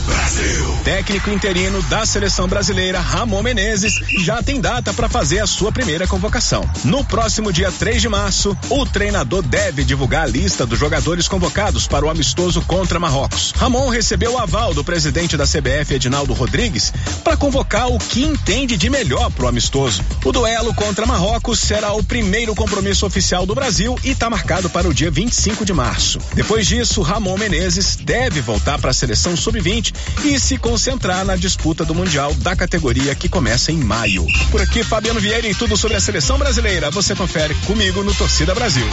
Brasil. 0.09 0.79
Técnico 0.83 1.29
interino 1.29 1.81
da 1.83 2.05
seleção 2.05 2.47
brasileira, 2.47 2.99
Ramon 2.99 3.43
Menezes, 3.43 3.93
já 4.17 4.41
tem 4.41 4.59
data 4.59 4.91
para 4.91 5.07
fazer 5.07 5.39
a 5.39 5.47
sua 5.47 5.71
primeira 5.71 6.07
convocação. 6.07 6.67
No 6.83 7.03
próximo 7.03 7.53
dia 7.53 7.71
3 7.71 8.01
de 8.01 8.09
março, 8.09 8.57
o 8.69 8.85
treinador 8.85 9.43
deve 9.43 9.83
divulgar 9.83 10.23
a 10.23 10.27
lista 10.27 10.65
dos 10.65 10.79
jogadores 10.79 11.27
convocados 11.27 11.87
para 11.87 12.05
o 12.05 12.09
amistoso 12.09 12.61
contra 12.63 12.99
Marrocos. 12.99 13.53
Ramon 13.55 13.89
recebeu 13.89 14.33
o 14.33 14.37
aval 14.39 14.73
do 14.73 14.83
presidente 14.83 15.37
da 15.37 15.45
CBF, 15.45 15.93
Edinaldo 15.93 16.33
Rodrigues, 16.33 16.91
para 17.23 17.37
convocar 17.37 17.87
o 17.87 17.99
que 17.99 18.23
entende 18.23 18.75
de 18.75 18.89
melhor 18.89 19.29
para 19.31 19.45
o 19.45 19.47
amistoso. 19.47 20.03
O 20.25 20.31
duelo 20.31 20.73
contra 20.73 21.05
Marrocos 21.05 21.59
será 21.59 21.93
o 21.93 22.03
primeiro 22.03 22.55
compromisso 22.55 23.05
oficial 23.05 23.45
do 23.45 23.53
Brasil 23.53 23.95
e 24.03 24.09
está 24.09 24.29
marcado 24.29 24.69
para 24.69 24.87
o 24.87 24.93
dia 24.93 25.11
25 25.11 25.63
de 25.63 25.73
março. 25.73 26.19
Depois 26.33 26.65
disso, 26.65 27.01
Ramon 27.01 27.37
Menezes 27.37 27.95
deve 27.95 28.41
voltar 28.41 28.79
para 28.79 28.89
a 28.89 28.93
seleção 28.93 29.37
sub-20 29.37 29.98
e 30.23 30.39
se 30.39 30.57
concentrar 30.57 31.25
na 31.25 31.35
disputa 31.35 31.85
do 31.85 31.95
Mundial 31.95 32.33
da 32.35 32.55
categoria 32.55 33.15
que 33.15 33.29
começa 33.29 33.71
em 33.71 33.77
maio. 33.77 34.25
Por 34.51 34.61
aqui, 34.61 34.83
Fabiano 34.83 35.19
Vieira 35.19 35.47
e 35.47 35.55
tudo 35.55 35.77
sobre 35.77 35.97
a 35.97 35.99
seleção 35.99 36.37
brasileira. 36.37 36.89
Você 36.91 37.15
confere 37.15 37.53
comigo 37.65 38.03
no 38.03 38.13
Torcida 38.13 38.53
Brasil. 38.53 38.85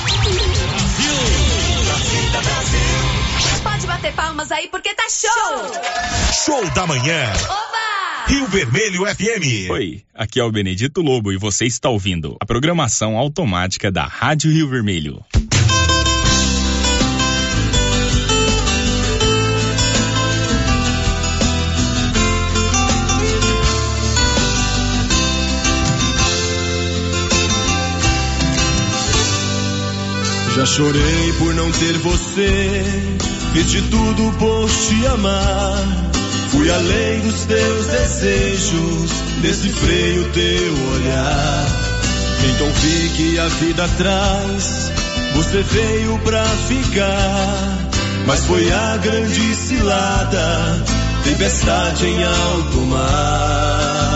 Pode 3.62 3.86
bater 3.86 4.12
palmas 4.12 4.52
aí 4.52 4.68
porque 4.68 4.94
tá 4.94 5.04
show! 5.11 6.44
Show 6.44 6.70
da 6.70 6.86
manhã. 6.86 7.32
Oba! 7.44 7.76
Rio 8.28 8.46
Vermelho 8.48 9.04
FM. 9.07 9.70
Oi, 9.70 10.02
aqui 10.12 10.40
é 10.40 10.44
o 10.44 10.50
Benedito 10.50 11.00
Lobo 11.00 11.32
e 11.32 11.36
você 11.36 11.64
está 11.64 11.88
ouvindo 11.88 12.36
a 12.40 12.44
programação 12.44 13.16
automática 13.16 13.90
da 13.90 14.04
Rádio 14.04 14.50
Rio 14.50 14.68
Vermelho. 14.68 15.24
Já 30.57 30.64
chorei 30.64 31.34
por 31.38 31.54
não 31.54 31.70
ter 31.70 31.98
você, 31.98 32.82
fiz 33.52 33.70
de 33.70 33.82
tudo 33.82 34.32
por 34.38 34.70
te 34.70 35.07
amar. 35.07 35.84
Fui 36.50 36.70
além 36.70 37.20
dos 37.20 37.44
teus 37.44 37.86
desejos, 37.88 39.11
decifrei 39.42 40.18
o 40.18 40.24
teu 40.30 40.72
olhar. 40.94 41.66
Então 42.48 42.70
vi 42.72 43.09
que 43.11 43.38
a 43.38 43.48
vida 43.48 43.86
traz, 43.98 44.90
você 45.34 45.62
veio 45.62 46.18
pra 46.20 46.42
ficar. 46.42 47.78
Mas 48.26 48.46
foi 48.46 48.72
a 48.72 48.96
grande 48.96 49.54
cilada, 49.54 50.82
tempestade 51.22 52.07
em 52.07 52.24
alto 52.24 52.78
mar. 52.86 54.07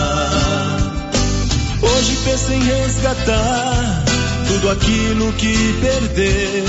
Hoje 1.83 2.17
penso 2.25 2.51
em 2.51 2.63
resgatar 2.63 4.10
tudo 4.51 4.69
aquilo 4.69 5.31
que 5.33 5.75
perdeu. 5.79 6.65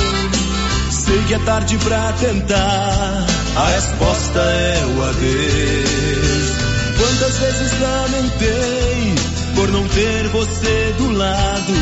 Sei 0.91 1.18
que 1.26 1.35
é 1.35 1.39
tarde 1.41 1.76
pra 1.78 2.12
tentar, 2.12 3.26
a 3.57 3.66
resposta 3.70 4.41
é 4.41 4.87
o 4.87 5.03
adeus. 5.03 6.53
Quantas 6.99 7.39
vezes 7.39 7.80
lamentei 7.80 9.14
por 9.57 9.68
não 9.70 9.89
ter 9.89 10.28
você 10.28 10.95
do 10.99 11.11
lado. 11.12 11.72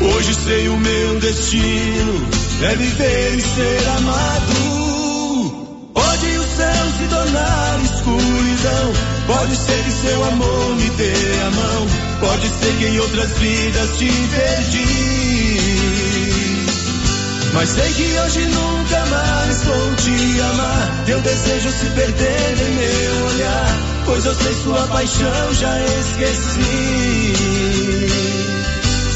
Hoje 0.00 0.34
sei 0.34 0.68
o 0.68 0.76
meu 0.76 1.20
destino 1.20 2.28
é 2.62 2.76
viver 2.76 3.34
e 3.34 3.40
ser 3.40 3.88
amado. 3.96 4.88
Pode 5.94 6.26
o 6.38 6.44
céu 6.44 6.86
se 6.98 7.08
tornar 7.08 7.80
escuridão, 7.82 8.92
pode 9.28 9.54
ser 9.54 9.84
que 9.84 9.92
seu 9.92 10.24
amor 10.24 10.74
me 10.76 10.90
dê 10.90 11.12
a 11.46 11.50
mão, 11.50 11.86
pode 12.18 12.48
ser 12.48 12.76
que 12.78 12.86
em 12.86 12.98
outras 12.98 13.30
vidas 13.38 13.96
te 13.98 14.10
perdi. 14.34 15.48
Mas 17.52 17.68
sei 17.68 17.92
que 17.92 18.18
hoje 18.20 18.40
nunca 18.46 19.06
mais 19.06 19.64
vou 19.64 19.94
te 19.96 20.40
amar. 20.40 21.02
Teu 21.06 21.20
desejo 21.20 21.70
se 21.70 21.86
perder 21.86 22.56
em 22.60 22.74
meu 22.74 23.26
olhar. 23.26 23.76
Pois 24.06 24.24
eu 24.24 24.34
sei 24.34 24.54
sua 24.62 24.86
paixão, 24.86 25.54
já 25.54 25.78
esqueci. 26.00 27.34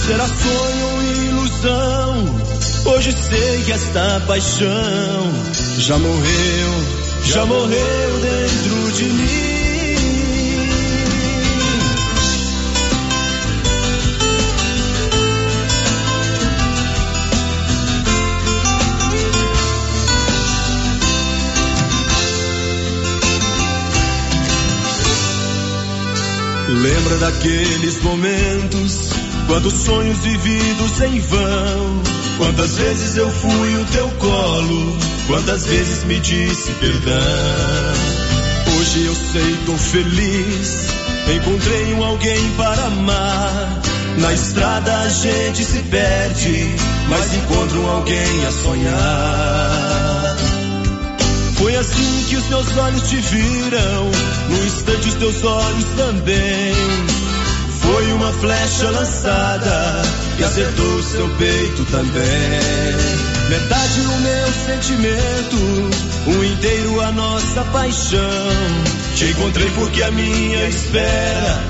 Será 0.06 0.26
sonho 0.26 0.86
ou 0.92 1.02
ilusão? 1.02 2.36
Hoje 2.84 3.12
sei 3.12 3.62
que 3.64 3.72
esta 3.72 4.20
paixão 4.26 5.32
já 5.78 5.96
morreu, 5.98 6.84
já 7.24 7.46
morreu 7.46 8.20
dentro 8.20 8.92
de 8.92 9.04
mim. 9.04 9.51
Lembra 26.72 27.18
daqueles 27.18 28.02
momentos, 28.02 29.10
quantos 29.46 29.74
sonhos 29.74 30.18
vividos 30.18 31.00
em 31.02 31.20
vão. 31.20 32.02
Quantas 32.38 32.76
vezes 32.76 33.16
eu 33.16 33.30
fui 33.30 33.76
o 33.76 33.84
teu 33.92 34.08
colo, 34.18 34.98
quantas 35.26 35.66
vezes 35.66 36.02
me 36.04 36.18
disse 36.18 36.72
perdão. 36.72 37.12
Hoje 38.78 39.04
eu 39.04 39.14
sei, 39.14 39.58
tô 39.66 39.76
feliz, 39.76 40.86
encontrei 41.36 41.94
um 41.94 42.04
alguém 42.04 42.50
para 42.56 42.86
amar. 42.86 43.82
Na 44.16 44.32
estrada 44.32 45.00
a 45.00 45.08
gente 45.10 45.62
se 45.64 45.78
perde, 45.82 46.74
mas 47.08 47.34
encontra 47.34 47.78
um 47.78 47.90
alguém 47.90 48.46
a 48.46 48.50
sonhar. 48.50 50.11
Assim 51.82 52.26
que 52.28 52.36
os 52.36 52.46
meus 52.46 52.76
olhos 52.76 53.02
te 53.10 53.16
viram, 53.16 54.10
no 54.48 54.66
instante 54.66 55.08
os 55.08 55.14
teus 55.14 55.42
olhos 55.42 55.84
também. 55.96 56.74
Foi 57.80 58.12
uma 58.12 58.32
flecha 58.34 58.88
lançada 58.88 60.02
que 60.36 60.44
acertou 60.44 60.94
o 60.94 61.02
seu 61.02 61.28
peito 61.30 61.84
também. 61.86 62.22
Metade 63.48 64.00
o 64.00 64.20
meu 64.20 64.52
sentimento, 64.64 65.56
o 66.28 66.44
inteiro 66.44 67.00
a 67.00 67.10
nossa 67.10 67.64
paixão. 67.72 68.20
Te 69.16 69.24
encontrei 69.24 69.68
porque 69.70 70.04
a 70.04 70.12
minha 70.12 70.68
espera 70.68 71.64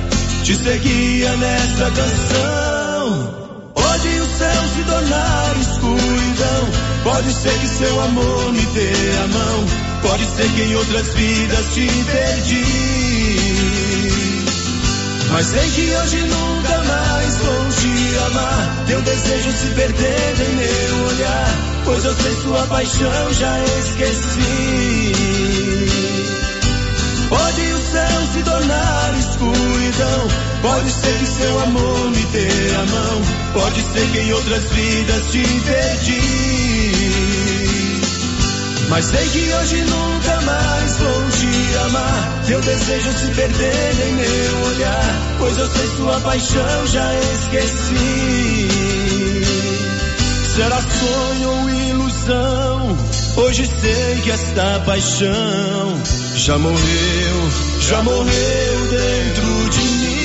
te 0.44 0.54
seguia 0.56 1.34
nessa 1.38 1.90
canção. 1.90 3.34
Pode 3.74 4.08
o 4.08 4.26
céu 4.26 4.62
se 4.76 4.82
tornar 4.84 5.56
escuridão. 5.58 6.68
Pode 7.02 7.32
ser 7.32 7.58
que 7.58 7.66
seu 7.66 7.98
amor 8.02 8.52
me 8.52 8.66
dê 8.66 8.92
a 9.24 9.26
mão. 9.28 9.91
Pode 10.02 10.26
ser 10.36 10.48
que 10.50 10.62
em 10.62 10.76
outras 10.76 11.08
vidas 11.14 11.74
te 11.74 11.86
perdi. 11.86 12.64
Mas 15.30 15.46
sei 15.46 15.70
que 15.70 15.94
hoje 15.94 16.16
nunca 16.22 16.82
mais 16.82 17.36
vou 17.36 17.68
te 17.70 18.18
amar. 18.26 18.84
Teu 18.86 19.00
desejo 19.00 19.52
se 19.52 19.66
perder 19.68 20.34
em 20.40 20.56
meu 20.56 21.06
olhar. 21.06 21.72
Pois 21.84 22.04
eu 22.04 22.14
sei 22.14 22.34
sua 22.42 22.66
paixão, 22.66 23.32
já 23.32 23.58
esqueci. 23.78 25.12
Pode 27.28 27.60
o 27.72 27.80
céu 27.92 28.26
se 28.34 28.42
tornar 28.42 29.14
escuridão. 29.18 30.28
Pode 30.60 30.90
ser 30.90 31.18
que 31.18 31.26
seu 31.26 31.60
amor 31.60 32.10
me 32.10 32.24
dê 32.26 32.74
a 32.74 32.84
mão. 32.86 33.22
Pode 33.54 33.80
ser 33.82 34.06
que 34.10 34.18
em 34.18 34.32
outras 34.32 34.64
vidas 34.64 35.30
te 35.30 35.42
perdi. 35.42 36.81
Mas 38.92 39.06
sei 39.06 39.26
que 39.30 39.50
hoje 39.54 39.84
nunca 39.84 40.40
mais 40.42 40.96
vou 40.98 41.30
te 41.30 41.78
amar. 41.78 42.42
Teu 42.46 42.60
desejo 42.60 43.10
se 43.10 43.26
perder 43.28 44.06
em 44.06 44.12
meu 44.12 44.66
olhar. 44.66 45.18
Pois 45.38 45.56
eu 45.56 45.66
sei 45.66 45.86
sua 45.96 46.20
paixão, 46.20 46.86
já 46.88 47.14
esqueci. 47.32 48.68
Será 50.54 50.78
sonho 50.82 51.48
ou 51.48 51.70
ilusão? 51.70 52.98
Hoje 53.36 53.64
sei 53.64 54.20
que 54.22 54.30
esta 54.30 54.82
paixão 54.84 56.02
já 56.36 56.58
morreu, 56.58 57.50
já 57.80 58.02
morreu 58.02 58.88
dentro 58.90 59.70
de 59.70 59.80
mim. 59.80 60.22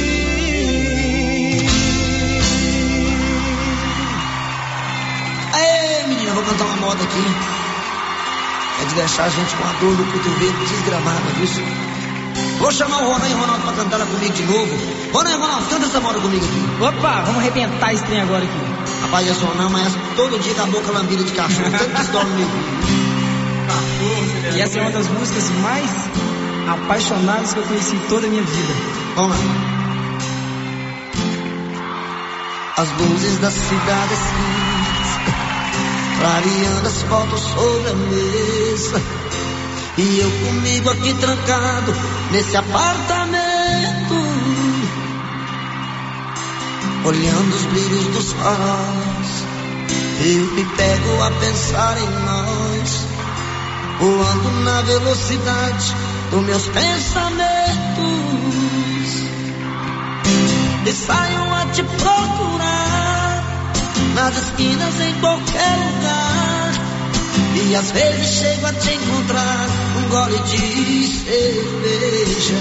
Aê, 5.53 6.07
menina, 6.07 6.33
vou 6.33 6.43
cantar 6.43 6.65
uma 6.65 6.75
moda 6.75 7.01
aqui. 7.01 7.56
É 8.87 8.89
de 8.89 8.95
deixar 8.95 9.25
a 9.25 9.29
gente 9.29 9.53
com 9.55 9.67
a 9.67 9.73
dor 9.81 9.97
no 9.97 10.05
cotovelo 10.05 10.65
desgramada, 10.65 11.19
viu? 11.35 11.49
Vou 12.59 12.71
chamar 12.71 13.03
o 13.03 13.11
Ronan 13.11 13.27
e 13.27 13.33
o 13.33 13.37
Ronaldo 13.37 13.63
pra 13.63 13.73
cantar 13.73 13.97
lá 13.97 14.05
comigo 14.05 14.33
de 14.33 14.43
novo. 14.43 14.77
Ronan 15.11 15.29
e 15.29 15.33
Ronaldo, 15.33 15.65
canta 15.65 15.87
essa 15.87 15.99
moda 15.99 16.17
comigo 16.19 16.45
aqui. 16.45 16.83
Opa, 16.83 17.23
vamos 17.25 17.37
arrebentar 17.37 17.93
esse 17.93 18.05
trem 18.05 18.21
agora 18.21 18.45
aqui. 18.45 18.57
Rapaz, 19.01 19.27
eu 19.27 19.35
sou 19.35 19.53
não, 19.55 19.69
mas 19.69 19.93
todo 20.15 20.39
dia 20.39 20.53
com 20.53 20.61
a 20.61 20.65
boca 20.67 20.89
lambida 20.91 21.21
de 21.23 21.33
cachorro, 21.33 21.69
tanto 21.69 21.95
que 21.95 22.01
estoura 22.01 22.25
no 22.25 22.35
meu 22.35 22.47
E 24.55 24.61
essa 24.61 24.79
é 24.79 24.81
uma 24.81 24.91
das 24.91 25.09
músicas 25.09 25.49
mais 25.61 25.91
apaixonados 26.69 27.51
que 27.53 27.59
eu 27.59 27.63
conheci 27.63 27.99
toda 28.07 28.25
a 28.25 28.29
minha 28.29 28.43
vida. 28.43 28.73
Vamos 29.15 29.37
lá. 29.37 29.43
As 32.77 32.89
luzes 32.91 33.37
da 33.39 33.51
cidade 33.51 34.15
cinza, 34.15 34.66
clareando 36.19 36.87
as 36.87 37.01
fotos 37.03 37.41
sobre 37.41 37.89
a 37.89 37.93
mesa. 37.93 39.01
E 39.97 40.19
eu 40.19 40.31
comigo 40.45 40.89
aqui 40.91 41.13
trancado 41.15 41.93
nesse 42.31 42.55
apartamento, 42.55 44.15
olhando 47.03 47.55
os 47.55 47.65
brilhos 47.65 48.05
dos 48.07 48.33
faróis. 48.33 49.47
Eu 50.19 50.45
me 50.53 50.65
pego 50.65 51.23
a 51.23 51.31
pensar 51.31 51.97
em 51.97 52.09
nós, 52.25 53.07
voando 53.99 54.51
na 54.63 54.81
velocidade 54.81 55.95
dos 56.29 56.43
meus 56.43 56.67
pensamentos. 56.67 57.47
E 60.85 60.91
saio 60.93 61.53
a 61.53 61.65
te 61.73 61.83
procurar 61.83 63.06
nas 64.13 64.35
esquinas 64.37 64.99
em 65.01 65.13
qualquer 65.19 65.75
lugar. 65.77 66.71
E 67.55 67.75
às 67.75 67.91
vezes 67.91 68.39
chego 68.39 68.65
a 68.65 68.73
te 68.73 68.93
encontrar 68.93 69.67
um 69.97 70.09
gole 70.09 70.39
de 70.39 71.07
cerveja. 71.07 72.55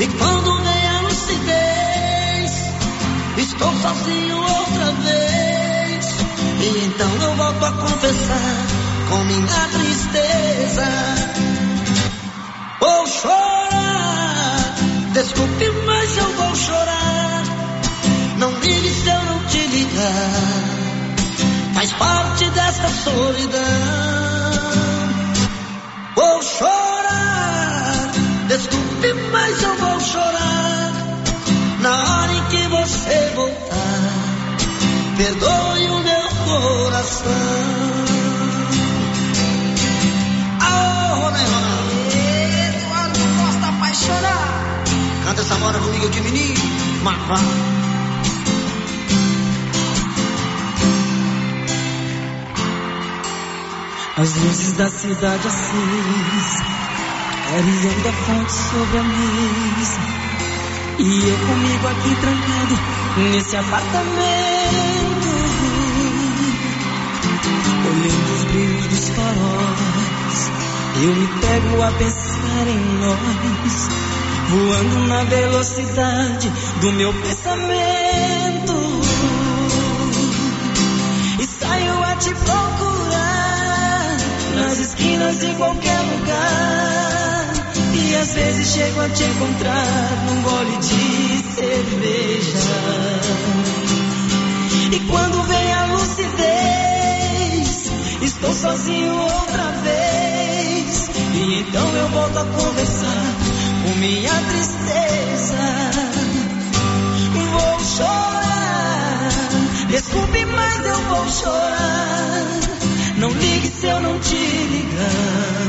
E 0.00 0.06
quando 0.18 0.62
vem 0.62 0.88
a 0.88 1.00
lucidez, 1.02 2.52
estou 3.38 3.72
sozinho 3.80 4.36
outra 4.36 4.92
vez. 4.92 6.06
E 6.60 6.84
então 6.86 7.10
eu 7.22 7.34
volto 7.36 7.64
a 7.64 7.72
confessar 7.72 8.66
com 9.08 9.24
minha 9.24 9.68
tristeza. 9.68 10.86
Vou 12.80 13.06
chorar, 13.06 14.74
desculpe, 15.12 15.70
mas 15.86 16.16
eu 16.16 16.32
vou 16.36 16.56
chorar. 16.56 17.33
Não 18.44 18.52
ligue 18.60 18.90
se 18.90 19.08
eu 19.08 19.22
não 19.22 19.42
te 19.46 19.56
ligar. 19.56 20.30
Faz 21.72 21.90
parte 21.92 22.50
desta 22.50 22.88
solidão. 22.90 23.62
Vou 26.14 26.42
chorar, 26.42 28.10
desculpe, 28.46 29.14
mas 29.32 29.62
eu 29.62 29.74
vou 29.76 29.98
chorar. 29.98 30.92
Na 31.80 32.20
hora 32.20 32.32
em 32.34 32.44
que 32.48 32.68
você 32.68 33.32
voltar, 33.34 34.12
perdoe 35.16 35.88
o 35.88 36.02
meu 36.02 36.28
coração. 36.44 37.32
Eduardo 42.68 43.20
Costa 43.38 43.68
apaixonar. 43.68 44.84
canta 45.24 45.40
essa 45.40 45.54
moda 45.54 45.78
comigo 45.78 46.06
aqui, 46.08 46.20
menino. 46.20 46.60
Marvá. 47.02 47.73
As 54.16 54.32
luzes 54.36 54.72
da 54.74 54.88
cidade 54.88 55.48
acesa, 55.48 56.64
clareando 57.48 58.08
a 58.08 58.12
fonte 58.12 58.52
sobre 58.52 58.98
a 58.98 59.02
mesa. 59.02 60.00
E 61.00 61.28
eu 61.28 61.36
comigo 61.48 61.88
aqui 61.88 62.14
trancado 62.20 62.78
nesse 63.16 63.56
apartamento, 63.56 65.28
olhando 67.90 68.34
os 68.34 68.44
brilhos 68.44 68.86
dos 68.86 69.08
faróis. 69.08 70.50
Eu 71.02 71.16
me 71.16 71.26
pego 71.40 71.82
a 71.82 71.90
pensar 71.90 72.68
em 72.68 72.98
nós, 73.00 73.88
voando 74.48 75.08
na 75.08 75.24
velocidade 75.24 76.52
do 76.80 76.92
meu 76.92 77.12
pensamento. 77.14 78.74
E 81.40 81.46
saio 81.46 82.00
a 82.04 82.14
te 82.14 82.32
procurar 82.32 83.33
nas 84.54 84.78
esquinas 84.78 85.38
de 85.38 85.54
qualquer 85.54 85.98
lugar. 86.00 87.52
E 87.94 88.16
às 88.16 88.34
vezes 88.34 88.72
chego 88.72 89.00
a 89.00 89.08
te 89.08 89.22
encontrar 89.24 90.24
num 90.26 90.42
gole 90.42 90.76
de 90.78 91.42
cerveja. 91.54 92.58
E 94.92 95.00
quando 95.10 95.42
vem 95.44 95.72
a 95.72 95.86
lucidez, 95.86 97.90
estou 98.22 98.52
sozinho 98.52 99.16
outra 99.16 99.70
vez. 99.82 101.08
E 101.34 101.60
então 101.60 101.96
eu 101.96 102.08
volto 102.08 102.38
a 102.38 102.44
conversar 102.44 103.24
com 103.82 103.94
minha 103.98 104.32
tristeza. 104.32 105.56
Vou 107.52 107.80
chorar, 107.80 109.28
desculpe, 109.88 110.44
mas 110.46 110.86
eu 110.86 110.96
vou 111.08 111.28
chorar. 111.28 112.44
Não 113.16 113.32
se 113.84 113.90
eu 113.90 114.00
não 114.00 114.18
te 114.18 114.34
ligar. 114.34 115.68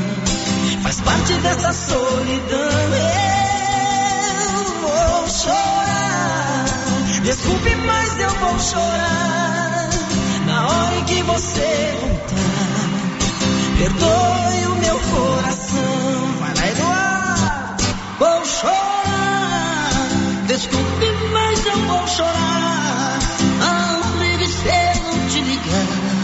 Faz 0.83 1.01
parte 1.01 1.33
dessa 1.33 1.73
solidão. 1.73 2.57
Eu 4.53 4.63
vou 4.81 5.29
chorar. 5.29 6.65
Desculpe, 7.23 7.75
mas 7.75 8.19
eu 8.19 8.29
vou 8.29 8.59
chorar. 8.59 9.89
Na 10.47 10.67
hora 10.67 10.95
em 10.95 11.03
que 11.03 11.23
você 11.23 11.97
voltar, 11.99 12.87
perdoe 13.79 14.65
o 14.65 14.75
meu 14.75 14.99
coração. 14.99 16.35
Vai 16.39 16.53
lá, 16.55 16.67
Eduardo. 16.69 17.83
Vou 18.19 18.45
chorar, 18.45 19.91
desculpe, 20.47 21.07
mas 21.33 21.65
eu 21.65 21.77
vou 21.79 22.07
chorar. 22.07 23.19
Ligue 24.19 24.47
se 24.47 24.67
eu 24.67 25.03
não 25.03 25.27
te 25.27 25.41
ligar. 25.41 26.15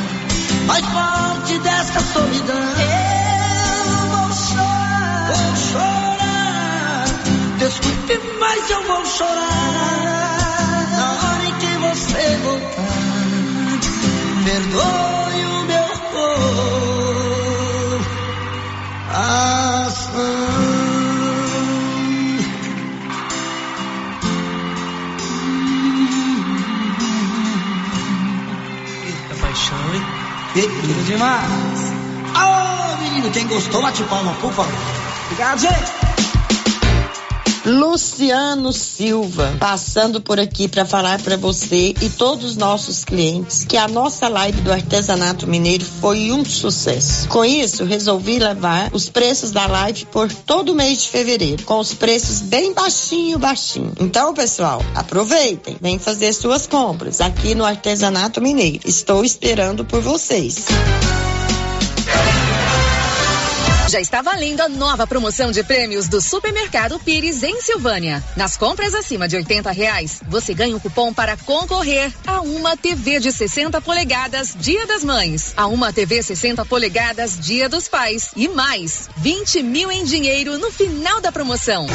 Faz 0.67 0.85
parte 0.85 1.30
desta 1.59 1.99
solidão. 1.99 2.55
Eu 2.55 4.07
vou 4.09 4.33
chorar. 4.33 4.91
Vou 5.31 5.55
chorar, 5.55 7.05
desculpe, 7.57 8.19
mas 8.39 8.69
eu 8.69 8.83
vou 8.83 9.05
chorar. 9.05 10.87
Na 10.97 11.13
hora 11.13 11.45
em 11.45 11.53
que 11.59 11.77
você 11.77 12.37
voltar, 12.43 13.79
perdoe 14.43 15.45
o 15.45 15.63
meu 15.65 15.87
coração. 16.11 16.41
Tudo 30.53 31.05
demais. 31.05 31.49
Ô, 32.35 32.97
menino, 32.97 33.31
quem 33.31 33.47
gostou, 33.47 33.81
bate 33.81 34.03
palma, 34.03 34.33
por 34.33 34.51
favor. 34.51 34.73
Obrigado, 35.25 35.59
gente. 35.59 36.00
Luciano 37.71 38.73
Silva, 38.73 39.55
passando 39.57 40.19
por 40.19 40.37
aqui 40.41 40.67
para 40.67 40.83
falar 40.83 41.21
para 41.21 41.37
você 41.37 41.93
e 42.01 42.09
todos 42.09 42.43
os 42.43 42.57
nossos 42.57 43.05
clientes 43.05 43.63
que 43.63 43.77
a 43.77 43.87
nossa 43.87 44.27
live 44.27 44.59
do 44.59 44.73
artesanato 44.73 45.47
mineiro 45.47 45.85
foi 45.85 46.33
um 46.33 46.43
sucesso. 46.43 47.29
Com 47.29 47.45
isso, 47.45 47.85
resolvi 47.85 48.39
levar 48.39 48.89
os 48.91 49.09
preços 49.09 49.51
da 49.51 49.67
live 49.67 50.05
por 50.07 50.29
todo 50.31 50.73
o 50.73 50.75
mês 50.75 51.03
de 51.03 51.09
fevereiro, 51.09 51.63
com 51.63 51.79
os 51.79 51.93
preços 51.93 52.41
bem 52.41 52.73
baixinho, 52.73 53.39
baixinho. 53.39 53.93
Então, 54.01 54.33
pessoal, 54.33 54.83
aproveitem, 54.93 55.77
vem 55.79 55.97
fazer 55.97 56.33
suas 56.33 56.67
compras 56.67 57.21
aqui 57.21 57.55
no 57.55 57.63
artesanato 57.63 58.41
mineiro. 58.41 58.81
Estou 58.85 59.23
esperando 59.23 59.85
por 59.85 60.01
vocês. 60.01 60.65
Já 63.91 63.99
está 63.99 64.21
valendo 64.21 64.61
a 64.61 64.69
nova 64.69 65.05
promoção 65.05 65.51
de 65.51 65.65
prêmios 65.65 66.07
do 66.07 66.21
Supermercado 66.21 66.97
Pires 66.97 67.43
em 67.43 67.59
Silvânia. 67.59 68.23
Nas 68.37 68.55
compras 68.55 68.95
acima 68.95 69.27
de 69.27 69.35
80 69.35 69.69
reais, 69.69 70.21
você 70.29 70.53
ganha 70.53 70.73
um 70.73 70.79
cupom 70.79 71.13
para 71.13 71.35
concorrer 71.35 72.09
a 72.25 72.39
uma 72.39 72.77
TV 72.77 73.19
de 73.19 73.33
60 73.33 73.81
polegadas 73.81 74.55
Dia 74.57 74.87
das 74.87 75.03
Mães, 75.03 75.53
a 75.57 75.67
uma 75.67 75.91
TV 75.91 76.23
60 76.23 76.63
polegadas 76.63 77.37
Dia 77.37 77.67
dos 77.67 77.89
Pais 77.89 78.31
e 78.33 78.47
mais 78.47 79.09
20 79.17 79.61
mil 79.61 79.91
em 79.91 80.05
dinheiro 80.05 80.57
no 80.57 80.71
final 80.71 81.19
da 81.19 81.29
promoção. 81.29 81.85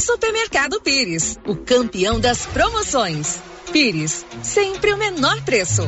Supermercado 0.00 0.80
Pires, 0.80 1.36
o 1.44 1.56
campeão 1.56 2.20
das 2.20 2.46
promoções. 2.46 3.40
Pires, 3.72 4.24
sempre 4.40 4.92
o 4.92 4.96
menor 4.96 5.42
preço. 5.42 5.82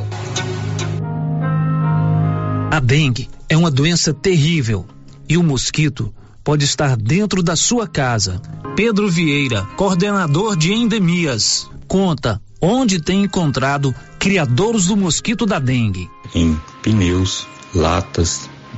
A 2.68 2.80
dengue 2.80 3.30
é 3.48 3.56
uma 3.56 3.70
doença 3.70 4.12
terrível 4.12 4.88
e 5.32 5.36
o 5.38 5.42
mosquito 5.42 6.12
pode 6.44 6.66
estar 6.66 6.94
dentro 6.94 7.42
da 7.42 7.56
sua 7.56 7.86
casa. 7.86 8.38
Pedro 8.76 9.08
Vieira, 9.08 9.64
coordenador 9.78 10.54
de 10.54 10.74
endemias, 10.74 11.70
conta 11.88 12.38
onde 12.60 13.00
tem 13.00 13.22
encontrado 13.22 13.94
criadores 14.18 14.86
do 14.86 14.96
mosquito 14.96 15.46
da 15.46 15.58
dengue. 15.58 16.10
em 16.34 16.60
pneus, 16.82 17.46
latas, 17.74 18.50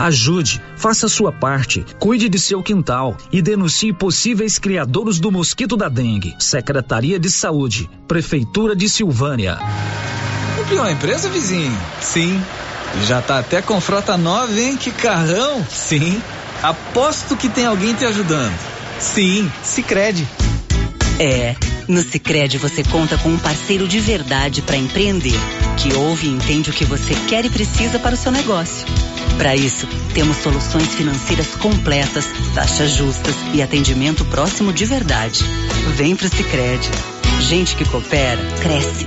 Ajude, 0.00 0.60
faça 0.76 1.08
sua 1.08 1.30
parte, 1.30 1.84
cuide 1.98 2.28
de 2.28 2.38
seu 2.38 2.62
quintal 2.62 3.16
e 3.30 3.40
denuncie 3.40 3.92
possíveis 3.92 4.58
criadores 4.58 5.20
do 5.20 5.30
mosquito 5.30 5.76
da 5.76 5.88
dengue. 5.88 6.34
Secretaria 6.38 7.18
de 7.18 7.30
Saúde, 7.30 7.88
Prefeitura 8.08 8.74
de 8.74 8.88
Silvânia. 8.88 9.58
Ampliou 10.60 10.84
a 10.84 10.92
empresa, 10.92 11.28
vizinho? 11.28 11.76
Sim. 12.00 12.42
Já 13.06 13.22
tá 13.22 13.38
até 13.38 13.62
com 13.62 13.80
frota 13.80 14.16
nova, 14.16 14.52
hein? 14.60 14.76
Que 14.76 14.90
carrão! 14.90 15.64
Sim. 15.70 16.20
Aposto 16.62 17.36
que 17.36 17.48
tem 17.48 17.66
alguém 17.66 17.94
te 17.94 18.04
ajudando. 18.04 18.54
Sim, 18.98 19.50
Sicredi. 19.62 20.26
É, 21.18 21.54
no 21.88 22.02
Sicredi 22.02 22.58
você 22.58 22.82
conta 22.84 23.16
com 23.18 23.28
um 23.28 23.38
parceiro 23.38 23.86
de 23.86 24.00
verdade 24.00 24.62
para 24.62 24.76
empreender, 24.76 25.38
que 25.76 25.92
ouve 25.94 26.26
e 26.26 26.30
entende 26.30 26.70
o 26.70 26.72
que 26.72 26.84
você 26.84 27.14
quer 27.28 27.44
e 27.44 27.50
precisa 27.50 27.98
para 27.98 28.14
o 28.14 28.18
seu 28.18 28.32
negócio. 28.32 28.86
Para 29.36 29.56
isso, 29.56 29.86
temos 30.14 30.36
soluções 30.36 30.88
financeiras 30.94 31.48
completas, 31.56 32.26
taxas 32.54 32.92
justas 32.92 33.34
e 33.52 33.62
atendimento 33.62 34.24
próximo 34.26 34.72
de 34.72 34.84
verdade. 34.84 35.44
Vem 35.96 36.14
pro 36.14 36.28
Sicredi. 36.28 36.88
Gente 37.40 37.74
que 37.74 37.84
coopera 37.84 38.40
cresce. 38.60 39.06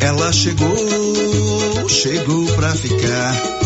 Ela 0.00 0.32
chegou, 0.32 1.88
chegou 1.88 2.46
pra 2.54 2.72
ficar. 2.74 3.65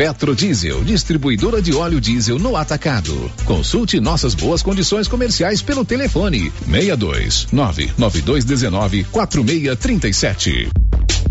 Petrodiesel, 0.00 0.82
distribuidora 0.82 1.60
de 1.60 1.74
óleo 1.74 2.00
diesel 2.00 2.38
no 2.38 2.56
atacado. 2.56 3.30
Consulte 3.44 4.00
nossas 4.00 4.34
boas 4.34 4.62
condições 4.62 5.06
comerciais 5.06 5.60
pelo 5.60 5.84
telefone 5.84 6.50
62 6.64 7.48
99219 7.52 9.04
4637. 9.04 10.70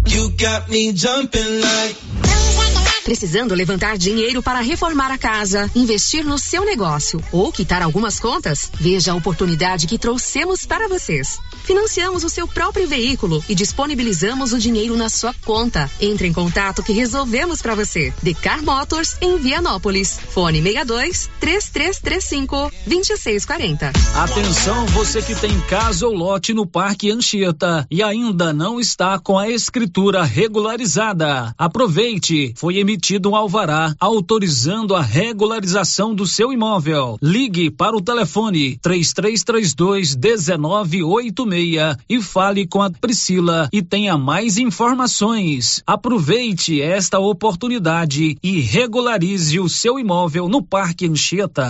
You 0.08 0.30
got 0.38 0.70
me 0.70 0.94
jumping 0.94 1.62
like 1.62 2.79
Precisando 3.10 3.56
levantar 3.56 3.98
dinheiro 3.98 4.44
para 4.44 4.62
reformar 4.62 5.12
a 5.12 5.18
casa, 5.18 5.68
investir 5.74 6.24
no 6.24 6.38
seu 6.38 6.64
negócio 6.64 7.20
ou 7.32 7.52
quitar 7.52 7.82
algumas 7.82 8.20
contas? 8.20 8.70
Veja 8.80 9.14
a 9.14 9.16
oportunidade 9.16 9.88
que 9.88 9.98
trouxemos 9.98 10.64
para 10.64 10.88
vocês. 10.88 11.40
Financiamos 11.64 12.24
o 12.24 12.30
seu 12.30 12.48
próprio 12.48 12.88
veículo 12.88 13.44
e 13.50 13.56
disponibilizamos 13.56 14.54
o 14.54 14.60
dinheiro 14.60 14.96
na 14.96 15.10
sua 15.10 15.34
conta. 15.44 15.90
Entre 16.00 16.28
em 16.28 16.34
contato 16.34 16.84
que 16.84 16.94
resolvemos 16.94 17.64
para 17.64 17.74
você. 17.74 18.14
Decar 18.22 18.62
Motors 18.62 19.18
em 19.22 19.40
Vianópolis. 19.40 20.20
Fone 20.30 20.62
62 20.62 21.32
3335 21.40 22.72
2640. 22.86 23.92
Atenção, 24.14 24.86
você 24.86 25.20
que 25.24 25.34
tem 25.34 25.60
casa 25.62 26.06
ou 26.06 26.14
lote 26.14 26.54
no 26.54 26.68
Parque 26.68 27.10
Anchieta 27.10 27.88
e 27.90 28.04
ainda 28.04 28.54
não 28.54 28.80
está 28.80 29.18
com 29.18 29.36
a 29.36 29.50
escritura 29.50 30.24
regularizada. 30.24 31.56
Aproveite, 31.58 32.54
foi 32.56 32.78
emitido 32.78 32.99
um 33.28 33.36
alvará 33.36 33.96
autorizando 34.00 34.96
a 34.96 35.02
regularização 35.02 36.14
do 36.14 36.28
seu 36.28 36.52
imóvel. 36.52 37.18
Ligue 37.22 37.70
para 37.70 37.96
o 37.96 38.02
telefone 38.02 38.78
3332 38.82 40.16
1986 40.16 41.98
e 42.10 42.22
fale 42.22 42.68
com 42.68 42.82
a 42.82 42.90
Priscila 42.90 43.70
e 43.72 43.82
tenha 43.82 44.18
mais 44.18 44.58
informações. 44.58 45.82
Aproveite 45.86 46.82
esta 46.82 47.20
oportunidade 47.20 48.38
e 48.44 48.60
regularize 48.60 49.60
o 49.60 49.70
seu 49.70 49.98
imóvel 50.00 50.50
no 50.50 50.62
Parque 50.62 51.08
Anchieta. 51.08 51.70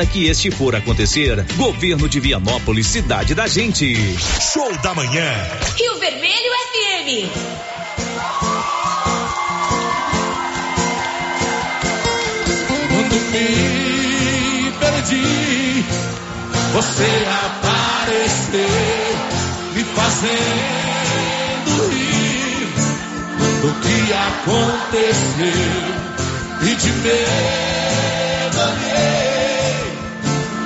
que 0.00 0.26
este 0.26 0.50
for 0.50 0.74
acontecer. 0.74 1.44
Governo 1.56 2.08
de 2.08 2.18
Vianópolis, 2.18 2.86
cidade 2.86 3.34
da 3.34 3.46
gente. 3.46 3.94
Show 4.40 4.74
da 4.78 4.94
manhã. 4.94 5.30
Rio 5.76 5.98
Vermelho 5.98 6.50
FM. 6.72 7.28
Quando 12.88 13.14
me 13.30 14.72
perdi, 14.80 15.84
você 16.72 17.10
apareceu, 17.44 18.68
me 19.74 19.84
fazendo 19.84 20.32
rir 21.90 22.72
do 23.60 23.72
que 23.80 24.12
aconteceu 24.12 25.52
e 26.62 26.74
de 26.76 26.92
medo 26.92 27.81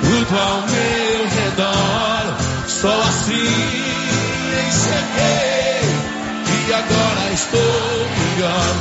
tudo 0.07 0.39
ao 0.39 0.61
meu 0.61 1.27
redor, 1.27 2.23
só 2.67 3.01
assim 3.01 3.87
enxerguei 4.67 5.83
e 6.47 6.73
agora 6.73 7.33
estou 7.33 8.07
melhor. 8.17 8.75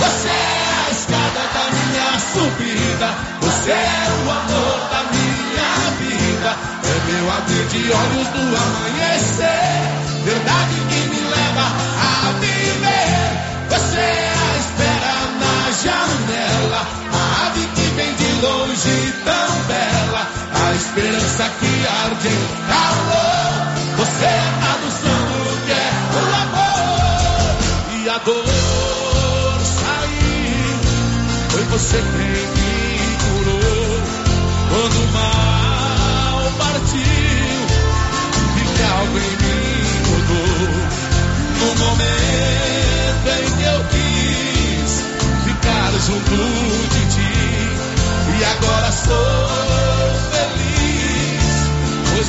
Você 0.00 0.28
é 0.28 0.86
a 0.86 0.90
escada 0.90 1.42
da 1.54 1.64
minha 1.70 2.10
subida, 2.32 3.08
você 3.40 3.70
é 3.70 4.08
o 4.24 4.30
amor 4.30 4.78
da 4.90 5.02
minha 5.14 5.72
vida, 6.00 6.50
é 6.82 6.96
meu 7.12 7.30
abrir 7.30 7.66
de 7.68 7.82
olhos 7.92 8.28
do 8.28 8.42
amanhecer, 8.56 9.86
verdade 10.24 10.74
que 10.90 11.00
me 11.10 11.20
leva 11.30 11.66
a 12.00 12.32
viver. 12.40 13.52
Você 13.70 14.00
é 14.00 14.34
a 14.34 14.56
espera 14.58 15.14
na 15.42 15.58
janela, 15.70 16.80
a 17.12 17.46
ave 17.46 17.64
que 17.68 17.86
vem 17.94 18.12
de 18.14 18.30
longe 18.44 19.14
tão 19.24 19.52
bela, 19.68 20.01
esperança 20.92 21.48
que 21.58 21.86
arde 22.04 22.28
em 22.28 22.46
calor. 22.68 23.52
Você 23.96 24.24
é 24.24 24.28
a 24.28 24.52
tradução 24.60 25.20
do 25.38 25.64
que 25.64 25.72
é 25.72 25.90
o 26.12 26.24
amor 26.42 27.56
e 27.96 28.08
a 28.10 28.18
dor 28.18 29.60
saiu. 29.64 30.76
Foi 31.48 31.62
você 31.64 31.96
quem 31.96 32.46
me 32.56 33.16
curou 33.24 34.02
quando 34.68 34.96
o 35.00 35.12
mal 35.12 36.52
partiu. 36.58 37.60
Vi 38.54 38.64
que 38.76 38.82
algo 38.82 39.16
em 39.16 39.34
mim 39.40 39.62
mudou 40.10 40.68
no 41.58 41.68
momento 41.86 43.28
em 43.40 43.48
que 43.56 43.64
eu 43.64 43.80
quis 43.92 44.92
ficar 45.46 45.90
junto 46.06 46.36
de 46.90 47.02
ti. 47.14 47.32
E 48.38 48.44
agora 48.44 48.92
sou 48.92 50.11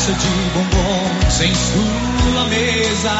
caixa 0.00 0.12
de 0.12 0.28
bombons 0.54 1.40
em 1.42 1.54
sua 1.54 2.44
mesa. 2.46 3.10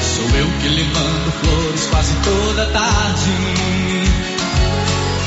Sou 0.00 0.38
eu 0.38 0.46
que 0.60 0.68
lhe 0.68 0.84
mando 0.84 1.32
flores 1.32 1.86
quase 1.86 2.14
toda 2.22 2.66
tarde. 2.66 3.30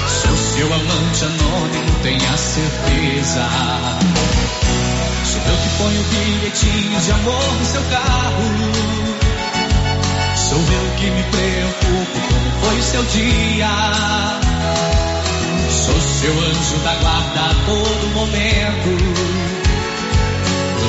Sou 0.08 0.38
seu 0.38 0.74
amante 0.74 1.26
anônimo, 1.26 2.00
tenha 2.04 2.38
certeza. 2.38 3.50
Sou 5.26 5.42
eu 5.42 5.58
que 5.58 5.70
ponho 5.78 6.04
bilhetinhos 6.04 7.06
de 7.06 7.12
amor 7.12 7.54
no 7.60 7.66
seu 7.66 7.84
carro. 7.84 8.44
Sou 10.38 10.60
eu 10.60 10.96
que 11.00 11.12
me 11.12 11.24
preocupo 11.24 12.20
como 12.30 12.52
foi 12.62 12.82
seu 12.82 13.04
dia. 13.04 13.68
Sou 15.70 16.00
seu 16.00 16.32
anjo 16.32 16.78
da 16.84 16.96
guarda 16.96 17.40
a 17.42 17.66
todo 17.66 18.14
momento. 18.14 19.53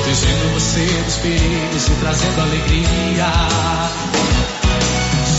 Protegendo 0.05 0.49
você 0.53 0.85
dos 1.03 1.15
perigos 1.15 1.87
e 1.87 1.91
trazendo 1.99 2.39
alegria. 2.39 3.25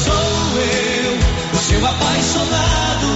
Sou 0.05 0.61
eu, 0.61 1.19
o 1.53 1.57
seu 1.57 1.87
apaixonado. 1.87 3.07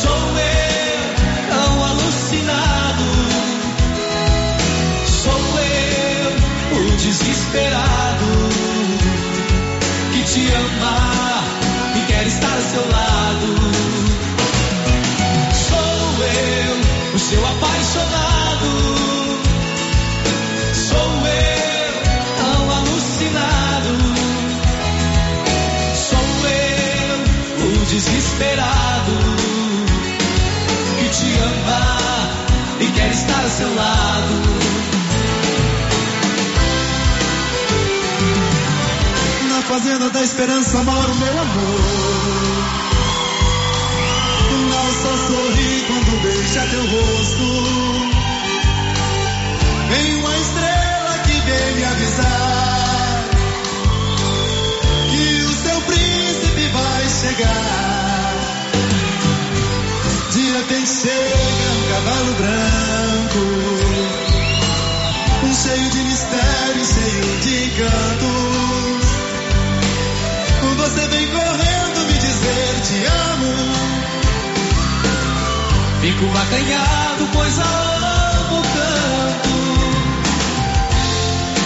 Sou 0.00 0.38
eu, 0.38 1.10
tão 1.50 1.84
alucinado. 1.86 3.02
Sou 5.08 5.58
eu, 5.58 6.78
o 6.78 6.96
desesperado 6.98 8.30
que 10.12 10.22
te 10.22 10.52
ama 10.54 11.42
e 11.96 12.06
quer 12.06 12.26
estar 12.28 12.54
ao 12.54 12.62
seu 12.62 12.88
lado. 12.92 13.56
Sou 15.68 16.24
eu, 16.26 17.16
o 17.16 17.18
seu 17.18 17.44
apaixonado. 17.44 17.71
Seu 33.52 33.74
lado. 33.74 34.34
Na 39.48 39.62
fazenda 39.62 40.08
da 40.08 40.22
esperança 40.22 40.82
mora 40.82 41.12
o 41.12 41.16
meu 41.16 41.38
amor. 41.38 41.80
Mal 44.70 44.92
só 45.02 45.16
sorri 45.26 45.84
quando 45.86 46.22
beija 46.22 46.66
teu 46.66 46.80
rosto. 46.80 47.48
Vem 49.90 50.14
uma 50.16 50.36
estrela 50.38 51.18
que 51.26 51.40
vem 51.40 51.74
me 51.74 51.84
avisar 51.84 53.24
que 55.10 55.42
o 55.42 55.54
seu 55.62 55.80
príncipe 55.82 56.68
vai 56.68 57.08
chegar. 57.08 57.91
De 60.52 60.58
repente 60.58 60.86
chega 60.86 61.14
um 61.14 61.82
cavalo 61.88 62.32
branco, 62.34 63.38
um 65.46 65.54
cheio 65.54 65.88
de 65.88 66.02
mistério, 66.04 66.84
cheio 66.84 67.40
de 67.40 67.64
encantos. 67.64 69.06
Você 70.76 71.08
vem 71.08 71.26
correndo 71.28 72.00
me 72.06 72.12
dizer 72.18 72.80
te 72.82 73.02
amo. 73.06 73.54
Fico 76.02 76.26
acanhado, 76.36 77.28
pois 77.32 77.58
amo 77.58 78.58
o 78.58 78.62
canto. 78.62 79.56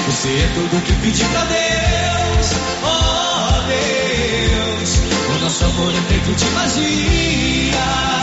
Você 0.06 0.28
é 0.28 0.48
tudo 0.54 0.80
que 0.84 0.92
pedi 0.92 1.24
pra 1.24 1.44
Deus, 1.44 2.52
oh 2.84 3.62
Deus. 3.66 4.90
O 5.28 5.38
nosso 5.42 5.64
amor 5.64 5.92
é 5.92 6.02
feito 6.02 6.32
de 6.36 6.44
magia. 6.50 8.16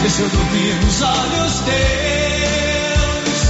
Deixa 0.00 0.22
eu 0.22 0.28
dormir 0.28 0.74
nos 0.84 1.02
olhos 1.02 1.60
teus, 1.60 3.40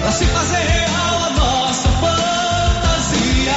pra 0.00 0.12
se 0.12 0.24
fazer 0.26 0.58
real 0.58 1.24
a 1.24 1.30
nossa 1.30 1.88
fantasia. 1.88 3.54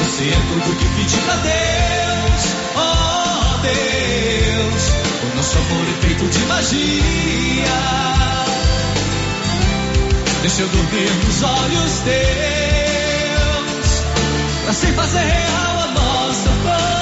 Você 0.00 0.24
é 0.24 0.40
tudo 0.48 0.76
que 0.76 0.86
pedi 0.96 1.18
pra 1.18 1.36
Deus, 1.36 2.42
oh 2.76 3.58
Deus. 3.62 4.82
O 5.22 5.36
nosso 5.36 5.58
amor 5.58 5.86
é 5.86 6.06
feito 6.06 6.24
de 6.26 6.38
magia. 6.46 7.78
Deixa 10.40 10.62
eu 10.62 10.68
dormir 10.68 11.10
nos 11.24 11.42
olhos 11.42 12.00
teus, 12.04 13.88
pra 14.64 14.72
se 14.72 14.86
fazer 14.88 15.20
real 15.20 15.78
a 15.78 15.86
nossa 15.88 16.48
fantasia. 16.48 17.01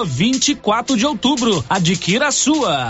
24 0.05 0.97
de 0.97 1.05
outubro. 1.05 1.63
Adquira 1.69 2.27
a 2.27 2.31
sua. 2.31 2.89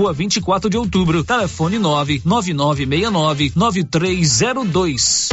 Rua 0.00 0.14
24 0.14 0.70
de 0.70 0.78
Outubro. 0.78 1.22
Telefone 1.22 1.78
99969 1.78 3.52
9302. 3.54 5.28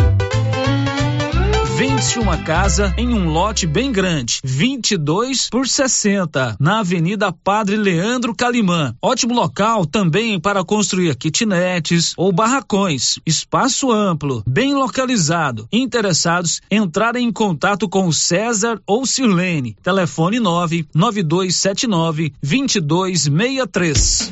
Vende-se 1.77 2.17
uma 2.17 2.39
casa 2.39 2.91
em 2.97 3.13
um 3.13 3.29
lote 3.29 3.67
bem 3.67 3.91
grande, 3.91 4.39
22 4.43 5.47
por 5.47 5.67
60, 5.67 6.57
na 6.59 6.79
Avenida 6.79 7.31
Padre 7.31 7.75
Leandro 7.75 8.33
Calimã. 8.33 8.95
Ótimo 8.99 9.35
local 9.35 9.85
também 9.85 10.39
para 10.39 10.63
construir 10.63 11.15
kitnetes 11.15 12.15
ou 12.17 12.31
barracões. 12.31 13.19
Espaço 13.23 13.91
amplo, 13.91 14.41
bem 14.47 14.73
localizado. 14.73 15.67
Interessados, 15.71 16.61
entrarem 16.71 17.27
em 17.27 17.31
contato 17.31 17.87
com 17.87 18.11
César 18.11 18.81
ou 18.87 19.05
Sirlene. 19.05 19.77
Telefone 19.83 20.39
99279 20.39 22.33
2263. 22.41 24.31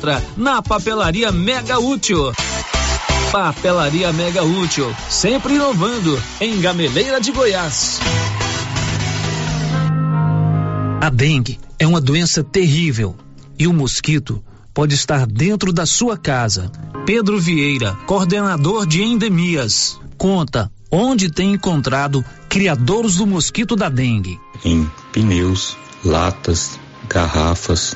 na 0.35 0.61
Papelaria 0.61 1.31
Mega 1.31 1.79
Útil. 1.79 2.31
Papelaria 3.31 4.11
Mega 4.11 4.43
Útil, 4.43 4.93
sempre 5.09 5.53
inovando 5.53 6.19
em 6.39 6.59
Gameleira 6.59 7.21
de 7.21 7.31
Goiás. 7.31 7.99
A 10.99 11.09
dengue 11.09 11.59
é 11.77 11.85
uma 11.85 12.01
doença 12.01 12.43
terrível 12.43 13.15
e 13.59 13.67
o 13.67 13.73
mosquito 13.73 14.43
pode 14.73 14.95
estar 14.95 15.27
dentro 15.27 15.71
da 15.71 15.85
sua 15.85 16.17
casa. 16.17 16.71
Pedro 17.05 17.39
Vieira, 17.39 17.95
coordenador 18.07 18.87
de 18.87 19.03
endemias, 19.03 19.99
conta 20.17 20.71
onde 20.89 21.29
tem 21.29 21.53
encontrado 21.53 22.25
criadores 22.49 23.17
do 23.17 23.27
mosquito 23.27 23.75
da 23.75 23.87
dengue. 23.87 24.39
Em 24.65 24.89
pneus, 25.11 25.77
latas, 26.03 26.79
garrafas, 27.07 27.95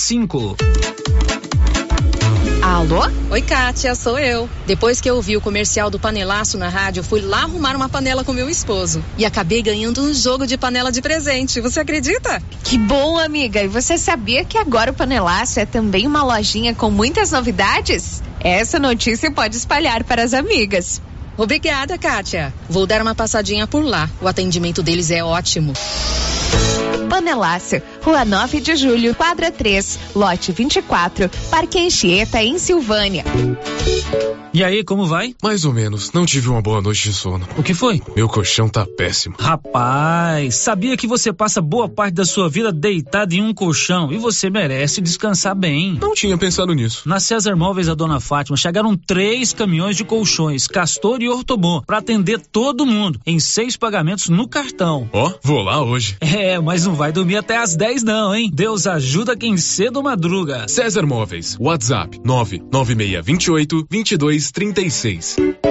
cinco. 0.01 0.55
Alô? 2.61 3.01
Oi, 3.29 3.41
Kátia, 3.41 3.93
sou 3.93 4.17
eu. 4.17 4.49
Depois 4.65 4.99
que 4.99 5.09
eu 5.09 5.21
vi 5.21 5.37
o 5.37 5.41
comercial 5.41 5.89
do 5.89 5.99
panelaço 5.99 6.57
na 6.57 6.69
rádio, 6.69 7.03
fui 7.03 7.21
lá 7.21 7.43
arrumar 7.43 7.75
uma 7.75 7.87
panela 7.87 8.23
com 8.23 8.33
meu 8.33 8.49
esposo. 8.49 9.03
E 9.17 9.25
acabei 9.25 9.61
ganhando 9.61 10.01
um 10.01 10.13
jogo 10.13 10.47
de 10.47 10.57
panela 10.57 10.91
de 10.91 11.01
presente. 11.01 11.61
Você 11.61 11.79
acredita? 11.79 12.41
Que 12.63 12.77
bom, 12.77 13.17
amiga. 13.17 13.61
E 13.61 13.67
você 13.67 13.97
sabia 13.97 14.43
que 14.43 14.57
agora 14.57 14.91
o 14.91 14.95
panelaço 14.95 15.59
é 15.59 15.65
também 15.65 16.07
uma 16.07 16.23
lojinha 16.23 16.73
com 16.73 16.89
muitas 16.89 17.31
novidades? 17.31 18.23
Essa 18.39 18.79
notícia 18.79 19.31
pode 19.31 19.55
espalhar 19.55 20.03
para 20.03 20.23
as 20.23 20.33
amigas. 20.33 21.01
Obrigada, 21.37 21.97
Kátia. 21.97 22.53
Vou 22.69 22.87
dar 22.87 23.01
uma 23.01 23.15
passadinha 23.15 23.67
por 23.67 23.83
lá. 23.83 24.09
O 24.19 24.27
atendimento 24.27 24.81
deles 24.81 25.11
é 25.11 25.23
ótimo. 25.23 25.73
Panelácio, 27.09 27.81
Rua 28.03 28.25
9 28.25 28.61
de 28.61 28.75
Julho, 28.75 29.13
quadra 29.13 29.51
3, 29.51 29.99
lote 30.15 30.51
24, 30.51 31.29
Parque 31.49 31.79
Anchieta, 31.79 32.41
em 32.41 32.57
Silvânia. 32.57 33.23
E 34.53 34.65
aí, 34.65 34.83
como 34.83 35.05
vai? 35.05 35.33
Mais 35.41 35.63
ou 35.63 35.71
menos. 35.71 36.11
Não 36.11 36.25
tive 36.25 36.49
uma 36.49 36.61
boa 36.61 36.81
noite 36.81 37.03
de 37.03 37.13
sono. 37.13 37.47
O 37.57 37.63
que 37.63 37.73
foi? 37.73 38.01
Meu 38.13 38.27
colchão 38.27 38.67
tá 38.67 38.85
péssimo. 38.85 39.35
Rapaz, 39.39 40.55
sabia 40.55 40.97
que 40.97 41.07
você 41.07 41.31
passa 41.31 41.61
boa 41.61 41.87
parte 41.87 42.15
da 42.15 42.25
sua 42.25 42.49
vida 42.49 42.69
deitado 42.69 43.33
em 43.33 43.41
um 43.41 43.53
colchão 43.53 44.11
e 44.11 44.17
você 44.17 44.49
merece 44.49 44.99
descansar 44.99 45.55
bem. 45.55 45.97
Não 46.01 46.13
tinha 46.13 46.37
pensado 46.37 46.73
nisso. 46.73 47.07
Na 47.07 47.17
César 47.21 47.55
Móveis 47.55 47.87
da 47.87 47.93
Dona 47.93 48.19
Fátima 48.19 48.57
chegaram 48.57 48.97
três 48.97 49.53
caminhões 49.53 49.95
de 49.95 50.03
colchões, 50.03 50.67
Castor 50.67 51.21
e 51.21 51.29
Ortobon, 51.29 51.81
para 51.87 51.99
atender 51.99 52.41
todo 52.41 52.85
mundo 52.85 53.21
em 53.25 53.39
seis 53.39 53.77
pagamentos 53.77 54.27
no 54.27 54.49
cartão. 54.49 55.09
Ó, 55.13 55.29
oh, 55.29 55.39
vou 55.41 55.61
lá 55.61 55.81
hoje. 55.81 56.17
É, 56.19 56.59
mas 56.59 56.85
não 56.85 56.93
vai 56.93 57.11
dormir 57.13 57.37
até 57.37 57.57
às 57.57 57.75
10 57.75 57.90
não, 58.01 58.33
hein? 58.33 58.49
Deus 58.53 58.87
ajuda 58.87 59.35
quem 59.35 59.57
cedo 59.57 60.01
madruga. 60.01 60.67
César 60.67 61.05
Móveis, 61.05 61.57
WhatsApp 61.59 62.19
99628 62.23 63.85
2236. 63.89 65.70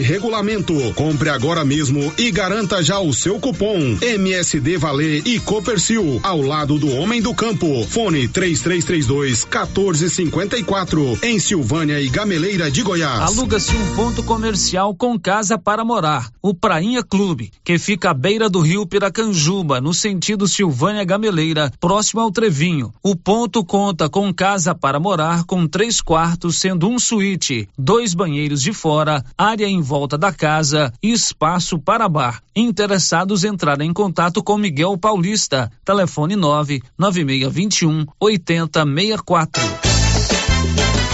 regulamento. 0.00 0.74
Compre 0.94 1.28
agora 1.30 1.64
mesmo 1.64 2.12
e 2.18 2.30
garanta 2.30 2.82
já 2.82 2.98
o 2.98 3.12
seu 3.12 3.38
cupom 3.38 3.98
MSD 4.00 4.76
Valer 4.76 5.22
e 5.26 5.40
Copercil 5.40 6.20
ao 6.22 6.40
lado 6.40 6.78
do 6.78 6.90
Homem 6.90 7.20
do 7.20 7.34
Campo. 7.34 7.84
Fone 7.88 8.28
3332 8.28 9.44
1454 9.44 11.18
em 11.22 11.38
Silvânia 11.38 12.00
e 12.00 12.08
Gameleira 12.08 12.70
de 12.70 12.82
Goiás. 12.82 13.20
Aluga-se 13.20 13.76
um 13.76 13.94
ponto 13.94 14.22
comercial 14.22 14.94
com 14.94 15.18
casa 15.18 15.58
para 15.58 15.84
morar, 15.84 16.30
o 16.42 16.54
Prainha 16.54 17.02
Clube, 17.02 17.50
que 17.62 17.78
fica 17.78 18.10
à 18.10 18.14
beira 18.14 18.48
do 18.48 18.60
rio 18.60 18.86
Piracanjuba, 18.86 19.80
no 19.80 19.92
sentido 19.92 20.46
Silvânia 20.46 21.04
Gameleira, 21.04 21.72
próximo 21.80 22.20
ao 22.20 22.30
Trevinho. 22.30 22.92
O 23.02 23.14
ponto 23.16 23.64
conta 23.64 24.08
com 24.08 24.32
casa 24.32 24.74
para 24.74 25.00
morar 25.00 25.44
com 25.44 25.66
três 25.66 26.00
quartos, 26.00 26.56
sendo 26.56 26.88
um 26.88 26.98
suíte, 26.98 27.68
dois 27.76 28.14
banheiros 28.14 28.62
de 28.62 28.72
fora, 28.72 29.24
área 29.36 29.66
em 29.66 29.80
volta 29.84 30.18
da 30.18 30.32
casa 30.32 30.92
e 31.00 31.12
espaço 31.12 31.78
para 31.78 32.08
bar. 32.08 32.42
Interessados 32.56 33.44
entrarem 33.44 33.90
em 33.90 33.92
contato 33.92 34.42
com 34.42 34.58
Miguel 34.58 34.98
Paulista. 34.98 35.70
Telefone 35.84 36.34
9 36.34 36.82
9621 36.98 38.06
8064. 38.18 39.62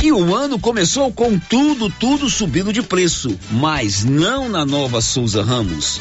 E 0.03 0.13
o 0.13 0.35
ano 0.35 0.59
começou 0.59 1.13
com 1.13 1.39
tudo, 1.39 1.91
tudo 1.91 2.31
subindo 2.31 2.73
de 2.73 2.83
preço, 2.83 3.39
mas 3.51 4.03
não 4.03 4.49
na 4.49 4.65
nova 4.65 5.03
Souza 5.03 5.43
Ramos. 5.43 6.01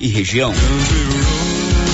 e 0.00 0.08
região. 0.08 0.52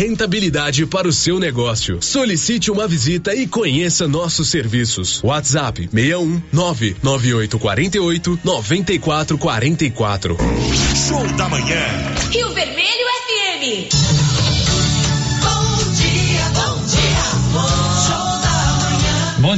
rentabilidade 0.00 0.86
para 0.86 1.06
o 1.06 1.12
seu 1.12 1.38
negócio. 1.38 2.00
Solicite 2.00 2.70
uma 2.70 2.88
visita 2.88 3.34
e 3.34 3.46
conheça 3.46 4.08
nossos 4.08 4.48
serviços. 4.48 5.22
WhatsApp 5.22 5.90
61 5.92 6.40
99848 6.50 8.40
9444. 8.42 10.38
Show 11.06 11.26
da 11.36 11.50
manhã. 11.50 11.84
Rio 12.30 12.48
Vermelho 12.54 13.06
FM. 13.26 14.29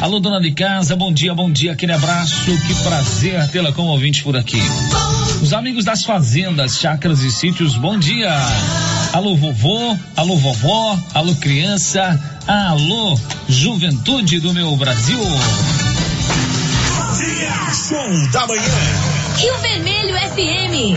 Alô, 0.00 0.20
dona 0.20 0.40
de 0.40 0.50
casa, 0.52 0.94
bom 0.94 1.12
dia, 1.12 1.34
bom 1.34 1.50
dia, 1.50 1.72
aquele 1.72 1.92
abraço, 1.92 2.44
que 2.66 2.74
prazer 2.82 3.48
tê-la 3.48 3.72
como 3.72 3.88
ouvinte 3.88 4.22
por 4.22 4.36
aqui. 4.36 4.60
Os 5.42 5.52
amigos 5.52 5.84
das 5.84 6.04
fazendas, 6.04 6.78
chácaras 6.78 7.20
e 7.20 7.30
sítios, 7.30 7.76
bom 7.76 7.98
dia. 7.98 8.30
Alô, 9.12 9.36
vovô, 9.36 9.96
alô, 10.16 10.36
vovó, 10.36 10.98
alô, 11.14 11.34
criança, 11.36 12.20
alô, 12.46 13.18
juventude 13.48 14.40
do 14.40 14.52
meu 14.52 14.76
Brasil. 14.76 15.18
Bom 15.18 15.28
dia, 17.16 17.52
show 17.72 18.30
da 18.32 18.46
manhã. 18.46 18.62
Rio 19.36 19.58
Vermelho 19.58 20.14
FM. 20.30 20.94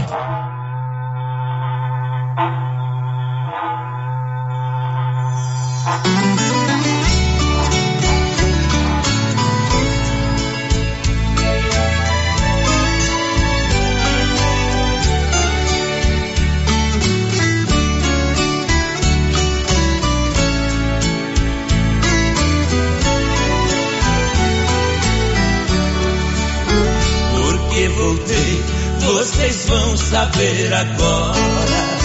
Agora. 30.77 31.97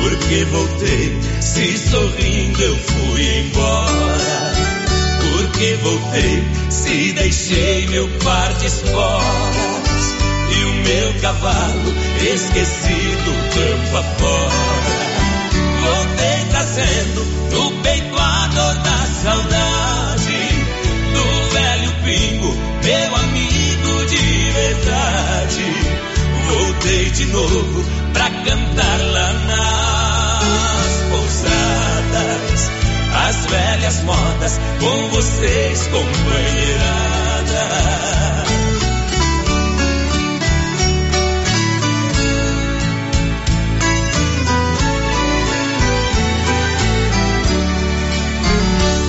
Porque 0.00 0.44
voltei, 0.44 1.18
se 1.40 1.76
sorrindo 1.78 2.62
eu 2.62 2.76
fui 2.76 3.40
embora. 3.40 4.52
Porque 5.20 5.74
voltei, 5.82 6.44
se 6.70 7.12
deixei 7.12 7.86
meu 7.88 8.08
par 8.24 8.52
de 8.54 8.66
esporas 8.66 10.14
e 10.50 10.64
o 10.64 10.72
meu 10.84 11.20
cavalo 11.20 11.94
esquecido 12.20 13.30
campo 13.54 13.96
afora. 13.96 15.08
Voltei 15.82 16.44
trazendo 16.50 17.24
no 17.52 17.82
peito 17.82 18.16
a 18.18 18.46
dor 18.48 18.74
da 18.74 19.06
saudade 19.22 19.57
novo 27.28 27.84
pra 28.12 28.30
cantar 28.30 29.00
lá 29.12 29.32
nas 29.32 30.92
pousadas 31.10 32.70
as 33.28 33.46
velhas 33.46 34.02
modas 34.04 34.60
com 34.80 35.08
vocês, 35.10 35.88
companheirada. 35.88 37.18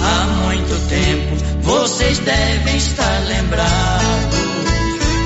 Há 0.04 0.26
muito 0.44 0.90
tempo 0.90 1.36
vocês 1.64 2.20
devem 2.20 2.78
estar 2.78 3.20
lembrados 3.28 4.40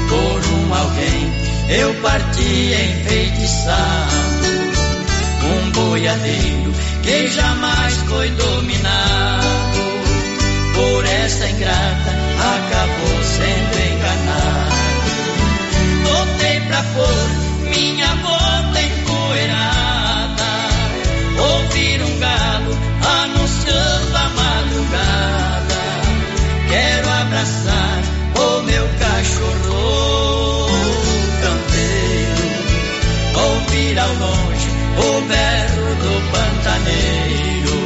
por 0.10 0.41
um 0.53 0.74
alguém. 0.74 1.43
Eu 1.75 1.91
parti 2.03 2.71
enfeitiçado, 2.71 4.15
um 5.43 5.71
boiadeiro 5.71 6.71
que 7.01 7.27
jamais 7.29 7.95
foi 8.07 8.29
dominado 8.29 9.79
por 10.75 11.03
essa 11.03 11.49
ingrata, 11.49 12.11
acabou 12.37 13.23
sendo 13.23 13.79
enganado. 13.91 14.75
Voltei 16.03 16.59
pra 16.61 16.83
pôr 16.93 17.29
minha 17.75 18.15
bota 18.17 18.79
empoeirada, 18.79 20.43
ouvir 21.39 22.03
um 22.03 22.19
galo 22.19 22.77
anunciando 23.23 24.15
a 24.15 24.29
madrugada. 24.29 25.81
Quero 26.69 27.09
abraçar 27.09 28.03
o 28.35 28.61
meu 28.61 28.87
cachorro 28.99 29.82
ouvir 33.94 33.99
ao 33.99 34.14
longe 34.15 34.70
o 34.98 35.22
berro 35.28 35.95
do 36.02 36.14
pantaneiro. 36.32 37.78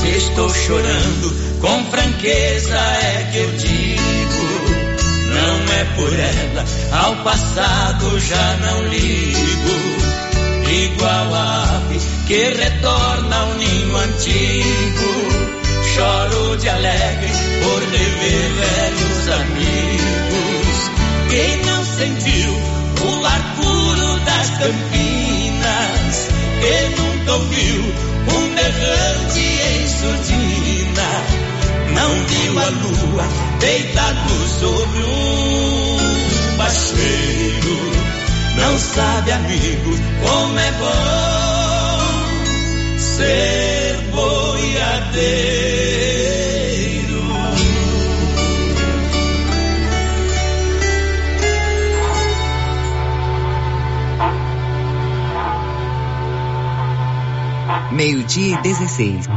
Se 0.00 0.08
estou 0.16 0.50
chorando, 0.54 1.60
com 1.60 1.84
franqueza 1.90 2.76
é 2.76 3.28
que 3.32 3.38
eu 3.38 3.50
digo. 3.52 4.02
Não 5.32 5.74
é 5.74 5.84
por 5.96 6.12
ela, 6.12 6.64
ao 7.04 7.16
passado 7.24 8.20
já 8.20 8.56
não 8.56 8.82
ligo. 8.88 9.92
Igual 10.72 11.34
a 11.34 11.76
ave 11.76 12.00
que 12.26 12.44
retorna 12.44 13.11
antigo. 14.22 15.10
Choro 15.94 16.56
de 16.56 16.68
alegre 16.68 17.30
por 17.62 17.82
rever 17.82 18.50
velhos 18.60 19.28
amigos. 19.28 20.90
Quem 21.28 21.56
não 21.64 21.84
sentiu 21.84 22.52
o 23.04 23.26
ar 23.26 23.56
puro 23.56 24.20
das 24.24 24.50
campinas? 24.50 26.28
Quem 26.60 26.90
nunca 26.90 27.32
ouviu 27.32 27.82
um 28.28 28.54
berrante 28.54 29.40
em 29.40 29.88
surdina? 29.88 31.10
Não 31.94 32.10
viu 32.26 32.58
a 32.58 32.68
lua 32.68 33.24
deitado 33.58 34.48
sobre 34.60 35.02
um 35.02 36.56
bacheiro. 36.56 37.92
Não 38.56 38.78
sabe, 38.78 39.32
amigo, 39.32 39.98
como 40.22 40.58
é 40.58 40.72
bom 40.72 41.42
ser 42.98 43.91
boiadeiro. 45.12 45.52
Meio-dia 57.92 58.58
e 58.58 58.62
16. 58.62 59.28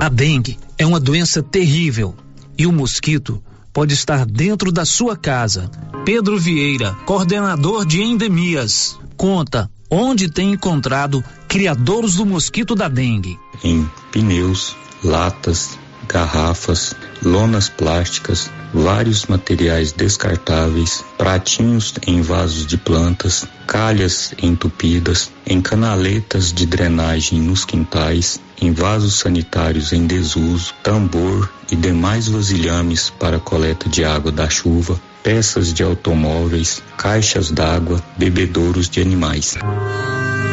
A 0.00 0.08
dengue 0.08 0.58
é 0.78 0.86
uma 0.86 1.00
doença 1.00 1.42
terrível 1.42 2.14
e 2.56 2.66
o 2.66 2.72
mosquito 2.72 3.42
pode 3.72 3.92
estar 3.92 4.24
dentro 4.24 4.70
da 4.70 4.84
sua 4.84 5.16
casa. 5.16 5.68
Pedro 6.04 6.38
Vieira, 6.38 6.94
coordenador 7.06 7.84
de 7.84 8.00
endemias, 8.02 8.96
conta 9.24 9.70
onde 9.90 10.28
tem 10.28 10.52
encontrado 10.52 11.24
criadouros 11.48 12.16
do 12.16 12.26
mosquito 12.26 12.74
da 12.74 12.88
dengue. 12.88 13.38
Em 13.62 13.88
pneus, 14.12 14.76
latas, 15.02 15.78
garrafas, 16.06 16.94
lonas 17.22 17.66
plásticas, 17.66 18.50
vários 18.74 19.24
materiais 19.24 19.92
descartáveis, 19.92 21.02
pratinhos 21.16 21.94
em 22.06 22.20
vasos 22.20 22.66
de 22.66 22.76
plantas, 22.76 23.46
calhas 23.66 24.34
entupidas, 24.42 25.30
em 25.46 25.58
canaletas 25.58 26.52
de 26.52 26.66
drenagem 26.66 27.40
nos 27.40 27.64
quintais, 27.64 28.38
em 28.60 28.72
vasos 28.72 29.14
sanitários 29.20 29.94
em 29.94 30.06
desuso, 30.06 30.74
tambor 30.82 31.50
e 31.72 31.76
demais 31.76 32.28
vasilhames 32.28 33.08
para 33.08 33.40
coleta 33.40 33.88
de 33.88 34.04
água 34.04 34.30
da 34.30 34.50
chuva, 34.50 35.00
peças 35.24 35.72
de 35.72 35.82
automóveis, 35.82 36.82
caixas 36.98 37.50
d'água, 37.50 38.00
bebedouros 38.18 38.90
de 38.90 39.00
animais. 39.00 39.56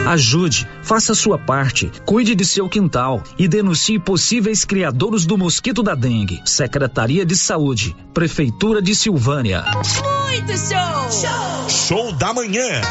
Ajude, 0.07 0.67
faça 0.81 1.13
sua 1.13 1.37
parte, 1.37 1.91
cuide 2.05 2.33
de 2.33 2.45
seu 2.45 2.67
quintal 2.67 3.21
e 3.37 3.47
denuncie 3.47 3.99
possíveis 3.99 4.65
criadouros 4.65 5.25
do 5.25 5.37
mosquito 5.37 5.83
da 5.83 5.93
dengue. 5.93 6.41
Secretaria 6.45 7.25
de 7.25 7.35
Saúde, 7.35 7.95
Prefeitura 8.13 8.81
de 8.81 8.95
Silvânia. 8.95 9.63
Muito 9.73 10.57
show! 10.57 11.11
Show! 11.11 11.69
Show 11.69 12.11
da 12.13 12.33
manhã. 12.33 12.81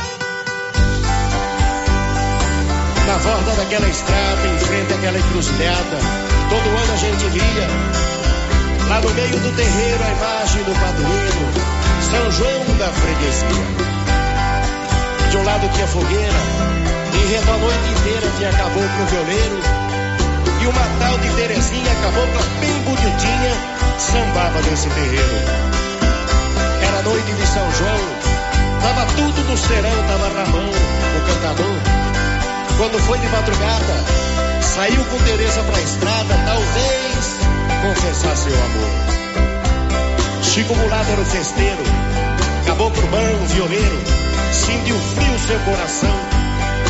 Na 3.06 3.16
volta 3.16 3.56
daquela 3.56 3.88
estrada, 3.88 4.46
em 4.46 4.58
frente 4.58 4.92
àquela 4.92 5.18
encruzilhada, 5.18 5.98
todo 6.48 6.68
ano 6.68 6.92
a 6.92 6.96
gente 6.96 7.24
via, 7.30 7.66
lá 8.88 9.00
no 9.00 9.10
meio 9.14 9.40
do 9.40 9.56
terreiro, 9.56 10.04
a 10.04 10.12
imagem 10.12 10.62
do 10.62 10.72
padroeiro, 10.72 11.69
São 12.10 12.30
João 12.32 12.64
da 12.76 12.88
freguesia. 12.88 13.64
De 15.30 15.36
um 15.36 15.44
lado 15.44 15.68
tinha 15.72 15.86
fogueira, 15.86 16.40
e 17.14 17.32
reto 17.32 17.50
a 17.50 17.56
noite 17.56 17.88
inteira 17.88 18.32
tinha 18.36 18.52
caboclo 18.52 19.06
violeiro, 19.10 19.60
e 20.60 20.66
uma 20.66 20.86
tal 20.98 21.18
de 21.18 21.30
Terezinha, 21.36 21.94
cabocla 22.02 22.42
bem 22.60 22.82
bonitinha, 22.82 23.54
sambava 23.98 24.60
nesse 24.68 24.88
terreiro. 24.90 25.36
Era 26.82 27.02
noite 27.02 27.32
de 27.32 27.46
São 27.46 27.72
João, 27.74 28.00
tava 28.82 29.06
tudo 29.14 29.44
no 29.48 29.56
serão, 29.56 30.02
tava 30.08 30.28
Ramão, 30.34 30.68
o 30.68 31.20
cantador. 31.26 31.76
Quando 32.76 32.98
foi 33.06 33.18
de 33.18 33.28
madrugada, 33.28 34.04
saiu 34.62 35.04
com 35.04 35.18
Tereza 35.22 35.62
pra 35.62 35.80
estrada, 35.80 36.34
talvez 36.44 37.36
confessar 37.82 38.36
seu 38.36 38.54
amor. 38.54 39.19
Chico 40.50 40.74
Mulado 40.74 41.08
era 41.12 41.20
o 41.20 41.24
festeiro, 41.24 41.82
caboclo 42.66 43.06
mão, 43.06 43.46
violeiro, 43.46 44.00
sentiu 44.50 44.96
frio 44.98 45.38
seu 45.46 45.60
coração, 45.60 46.10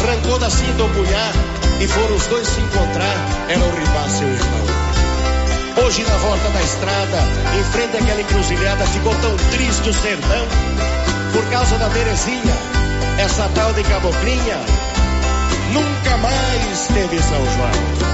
arrancou 0.03 0.39
da 0.39 0.49
cinta 0.49 0.82
o 0.82 0.89
punhar 0.89 1.32
e 1.78 1.87
foram 1.87 2.16
os 2.16 2.27
dois 2.28 2.49
se 2.49 2.59
encontrar, 2.59 3.15
era 3.51 3.61
o 3.61 3.70
rival 3.78 4.09
seu 4.09 4.28
irmão. 4.28 5.85
Hoje 5.85 6.03
na 6.05 6.16
volta 6.16 6.49
da 6.49 6.62
estrada, 6.62 7.19
em 7.59 7.65
frente 7.65 7.99
àquela 7.99 8.23
encruzilhada, 8.23 8.87
ficou 8.87 9.15
tão 9.16 9.37
triste 9.51 9.91
o 9.91 9.93
sertão, 9.93 10.47
por 11.35 11.45
causa 11.51 11.77
da 11.77 11.91
Terezinha, 11.91 12.57
essa 13.19 13.47
tal 13.55 13.74
de 13.74 13.82
caboclinha, 13.82 14.57
nunca 15.74 16.16
mais 16.16 16.87
teve 16.95 17.23
São 17.23 17.45
João. 17.45 18.10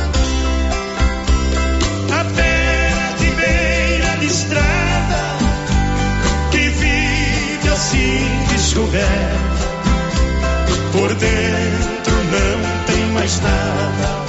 Por 10.92 11.12
dentro 11.14 12.14
não 12.30 12.84
tem 12.86 13.04
mais 13.12 13.40
nada, 13.40 14.24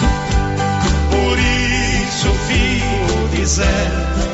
por 1.11 1.37
isso 1.37 2.29
vivo 2.47 3.27
deserta. 3.35 4.27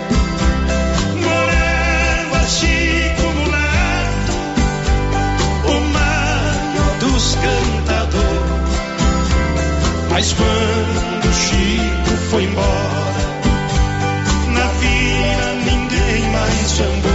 Morava 1.21 2.47
Chico 2.47 3.21
Mulato, 3.35 4.33
o 5.67 5.79
maior 5.91 6.97
dos 7.01 7.35
cantadores. 7.35 8.73
Mas 10.09 10.33
quando 10.33 11.33
Chico 11.33 12.17
foi 12.31 12.43
embora, 12.45 13.23
na 14.47 14.67
vila 14.79 15.53
ninguém 15.65 16.31
mais 16.31 16.79
andou. 16.79 17.12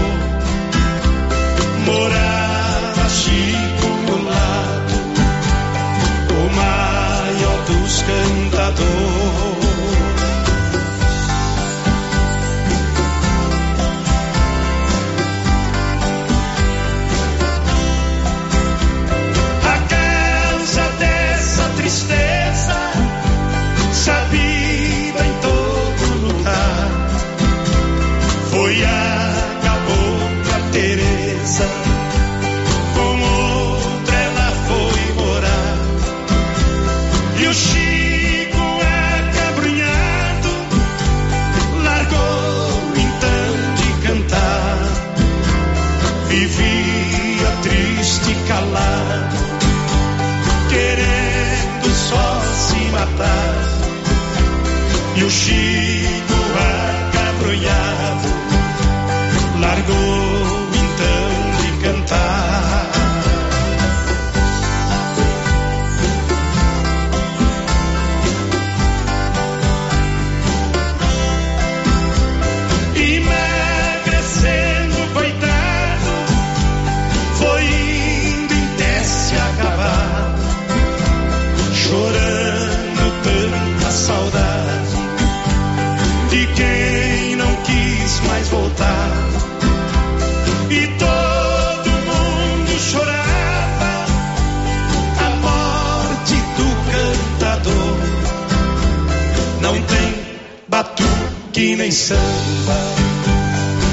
Samba, 102.09 102.81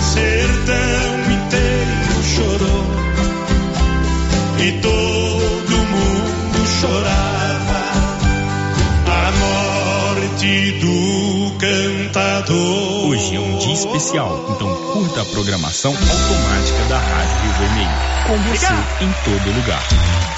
sertão 0.01 1.15
inteiro 1.35 2.23
chorou. 2.23 2.85
E 4.57 4.71
todo 4.81 5.77
mundo 5.91 6.67
chorava 6.79 7.81
a 9.05 9.31
morte 9.31 10.71
do 10.79 11.57
cantador. 11.57 13.09
O 13.09 13.15
especial. 13.73 14.45
Então 14.55 14.73
curta 14.93 15.21
a 15.21 15.25
programação 15.25 15.91
automática 15.91 16.85
da 16.87 16.99
Rádio 16.99 17.41
Rio 17.41 17.53
Vermelho. 17.59 17.89
Com 18.27 18.37
você 18.49 18.73
em 19.03 19.11
todo 19.25 19.55
lugar. 19.57 20.34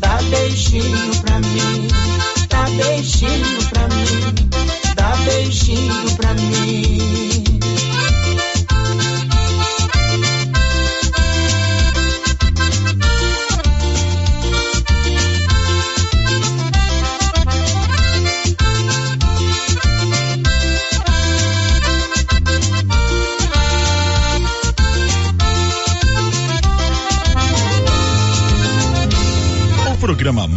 Dá 0.00 0.18
beijinho 0.30 1.19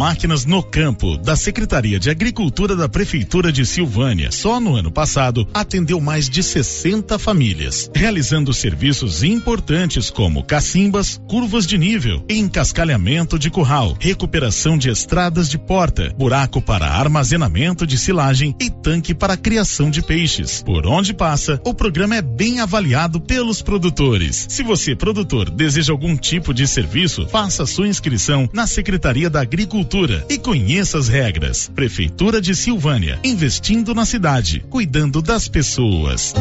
Máquinas 0.04 0.46
no 0.46 0.62
Campo, 0.62 1.18
da 1.18 1.34
Secretaria 1.34 1.98
de 1.98 2.10
Agricultura 2.10 2.76
da 2.76 2.90
Prefeitura 2.90 3.54
de 3.54 3.66
Silvânia, 3.66 4.34
só 4.34 4.60
no 4.60 4.76
ano 4.76 4.92
passado 4.92 5.48
atendeu 5.54 6.02
mais 6.02 6.30
de 6.30 6.44
60 6.44 7.18
famílias, 7.18 7.90
realizando 7.96 8.54
serviços 8.54 9.24
importantes 9.24 10.10
como 10.10 10.44
cacimbas, 10.44 11.22
curvas 11.30 11.66
de 11.66 11.78
nível, 11.78 12.22
encascalhamento 12.28 13.40
de 13.40 13.50
curral, 13.50 13.96
recuperação 13.98 14.78
de 14.78 14.90
estradas 14.90 15.48
de 15.48 15.58
porta, 15.58 16.14
buraco 16.18 16.62
para 16.62 16.86
armazenamento 16.86 17.88
de 17.88 17.98
silagem 17.98 18.54
e 18.60 18.70
tanque 18.70 19.16
para 19.16 19.38
criação 19.38 19.90
de 19.90 20.02
peixes. 20.02 20.62
Por 20.64 20.86
onde 20.86 21.14
passa, 21.14 21.62
o 21.66 21.74
programa 21.74 22.18
é 22.18 22.22
bem 22.22 22.60
avaliado 22.60 23.22
pelos 23.22 23.62
produtores. 23.62 24.48
Se 24.50 24.64
você, 24.64 24.98
produtor, 24.98 25.50
deseja 25.50 25.94
algum 25.94 26.18
tipo 26.18 26.54
de 26.54 26.68
serviço, 26.68 27.26
faça 27.30 27.66
sua 27.66 27.88
inscrição 27.88 28.50
na 28.52 28.68
Secretaria 28.68 29.30
da 29.30 29.40
Agricultura 29.40 29.93
e 30.28 30.40
conheça 30.40 30.98
as 30.98 31.08
regras. 31.08 31.70
Prefeitura 31.76 32.42
de 32.42 32.56
Silvânia, 32.56 33.20
investindo 33.24 33.94
na 33.94 34.06
cidade, 34.06 34.66
cuidando 34.68 35.22
das 35.22 35.48
pessoas. 35.48 36.34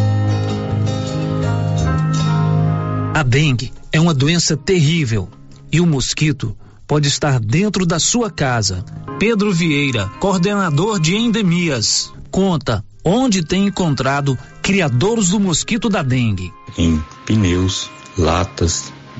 A 3.14 3.22
dengue 3.22 3.70
é 3.92 4.00
uma 4.00 4.14
doença 4.14 4.56
terrível 4.56 5.28
e 5.70 5.82
o 5.82 5.86
mosquito 5.86 6.56
pode 6.86 7.08
estar 7.08 7.38
dentro 7.38 7.84
da 7.84 7.98
sua 7.98 8.30
casa. 8.30 8.82
Pedro 9.18 9.52
Vieira, 9.52 10.08
coordenador 10.18 10.98
de 10.98 11.14
endemias, 11.14 12.10
conta 12.30 12.82
onde 13.04 13.44
tem 13.44 13.66
encontrado 13.66 14.38
criadouros 14.62 15.28
do 15.28 15.38
mosquito 15.38 15.90
da 15.90 16.02
dengue. 16.02 16.50
em 16.78 17.04
pneus, 17.26 17.90
latas, 18.16 18.90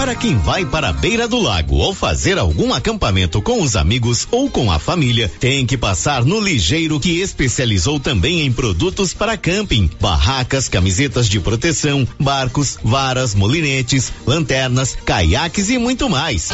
Para 0.00 0.14
quem 0.14 0.34
vai 0.38 0.64
para 0.64 0.88
a 0.88 0.92
beira 0.94 1.28
do 1.28 1.38
lago 1.38 1.76
ou 1.76 1.94
fazer 1.94 2.38
algum 2.38 2.72
acampamento 2.72 3.42
com 3.42 3.60
os 3.60 3.76
amigos 3.76 4.26
ou 4.30 4.48
com 4.48 4.72
a 4.72 4.78
família, 4.78 5.30
tem 5.38 5.66
que 5.66 5.76
passar 5.76 6.24
no 6.24 6.40
Ligeiro 6.40 6.98
que 6.98 7.20
especializou 7.20 8.00
também 8.00 8.40
em 8.40 8.50
produtos 8.50 9.12
para 9.12 9.36
camping, 9.36 9.90
barracas, 10.00 10.70
camisetas 10.70 11.28
de 11.28 11.38
proteção, 11.38 12.08
barcos, 12.18 12.78
varas, 12.82 13.34
molinetes, 13.34 14.10
lanternas, 14.26 14.96
caiaques 15.04 15.68
e 15.68 15.76
muito 15.76 16.08
mais. 16.08 16.48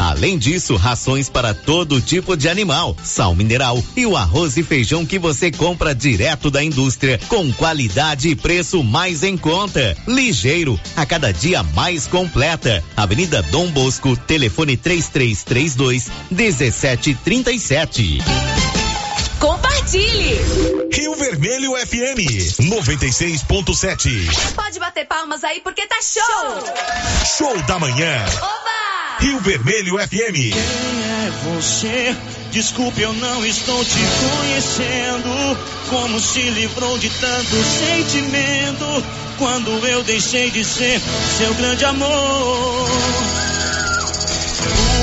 Além 0.00 0.36
disso, 0.36 0.74
rações 0.74 1.28
para 1.28 1.54
todo 1.54 2.00
tipo 2.00 2.36
de 2.36 2.48
animal, 2.48 2.96
sal 3.04 3.36
mineral 3.36 3.80
e 3.96 4.04
o 4.04 4.16
arroz 4.16 4.56
e 4.56 4.64
feijão 4.64 5.06
que 5.06 5.16
você 5.16 5.52
compra 5.52 5.94
direto 5.94 6.50
da 6.50 6.64
indústria, 6.64 7.20
com 7.28 7.52
qualidade 7.52 8.28
e 8.28 8.34
preço 8.34 8.82
mais 8.82 9.22
em 9.22 9.36
conta. 9.36 9.96
Ligeiro, 10.08 10.78
a 10.96 11.06
cada 11.06 11.32
dia 11.32 11.62
mais 11.62 12.08
completa. 12.08 12.71
Avenida 12.96 13.42
Dom 13.42 13.68
Bosco, 13.70 14.16
telefone 14.16 14.76
3332 14.76 16.10
1737. 16.30 18.18
Compartilhe! 19.38 20.38
Rio 20.92 21.14
Vermelho 21.16 21.72
FM 21.74 22.60
96.7. 22.60 24.54
Pode 24.54 24.78
bater 24.78 25.06
palmas 25.06 25.42
aí 25.42 25.60
porque 25.60 25.86
tá 25.86 25.96
show! 26.00 26.64
Show 27.38 27.62
da 27.62 27.78
manhã. 27.78 28.24
Oba! 28.36 28.72
Rio 29.18 29.40
Vermelho 29.40 29.98
FM. 29.98 30.52
Quem 30.52 30.52
é 30.52 31.30
você? 31.44 32.16
Desculpe, 32.52 33.00
eu 33.00 33.12
não 33.14 33.44
estou 33.44 33.84
te 33.84 33.98
conhecendo. 34.38 35.58
Como 35.88 36.20
se 36.20 36.40
livrou 36.40 36.98
de 36.98 37.08
tanto 37.10 37.56
sentimento 37.64 39.04
quando 39.38 39.70
eu 39.86 40.02
deixei 40.02 40.50
de 40.50 40.64
ser 40.64 41.00
seu 41.38 41.54
grande 41.54 41.84
amor. 41.84 42.88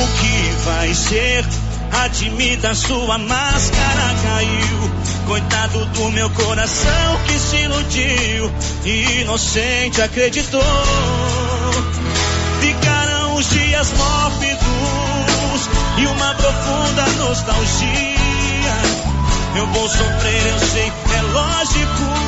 O 0.02 0.08
que 0.20 0.66
vai 0.66 0.94
ser? 0.94 1.46
Admita, 1.92 2.74
sua 2.76 3.18
máscara 3.18 4.16
caiu. 4.24 4.92
Coitado 5.28 5.86
do 5.86 6.12
meu 6.12 6.30
coração 6.30 7.20
que 7.26 7.40
se 7.40 7.58
iludiu. 7.58 8.52
Inocente 9.22 10.02
acreditou. 10.02 10.62
Ficarão 12.62 13.36
os 13.36 13.50
dias 13.50 13.92
mórbidos 13.94 14.60
e 15.98 16.06
uma 16.06 16.36
profunda 16.36 17.06
nostalgia. 17.18 18.10
Eu 19.56 19.68
vou 19.68 19.90
sofrer, 19.90 20.48
eu 20.48 20.60
sei, 20.60 20.92
é 21.18 21.22
lógico. 21.22 22.19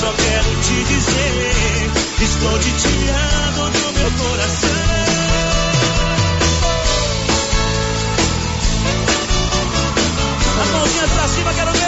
Só 0.00 0.12
quero 0.12 0.60
te 0.62 0.84
dizer, 0.84 1.90
estou 2.22 2.58
te 2.58 2.72
tirando 2.72 3.70
do 3.70 3.92
meu 3.92 4.10
coração. 4.12 4.79
As 10.70 10.76
mãozinhas 10.76 11.10
pra 11.10 11.26
cima, 11.26 11.52
quero 11.52 11.72
ver. 11.72 11.80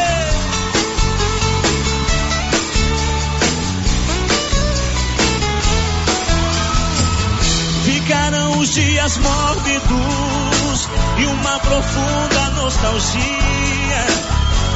Ficarão 7.85 8.59
os 8.59 8.75
dias 8.75 9.17
mórbidos 9.19 10.89
e 11.19 11.27
uma 11.27 11.61
profunda 11.61 12.51
nostalgia. 12.57 13.23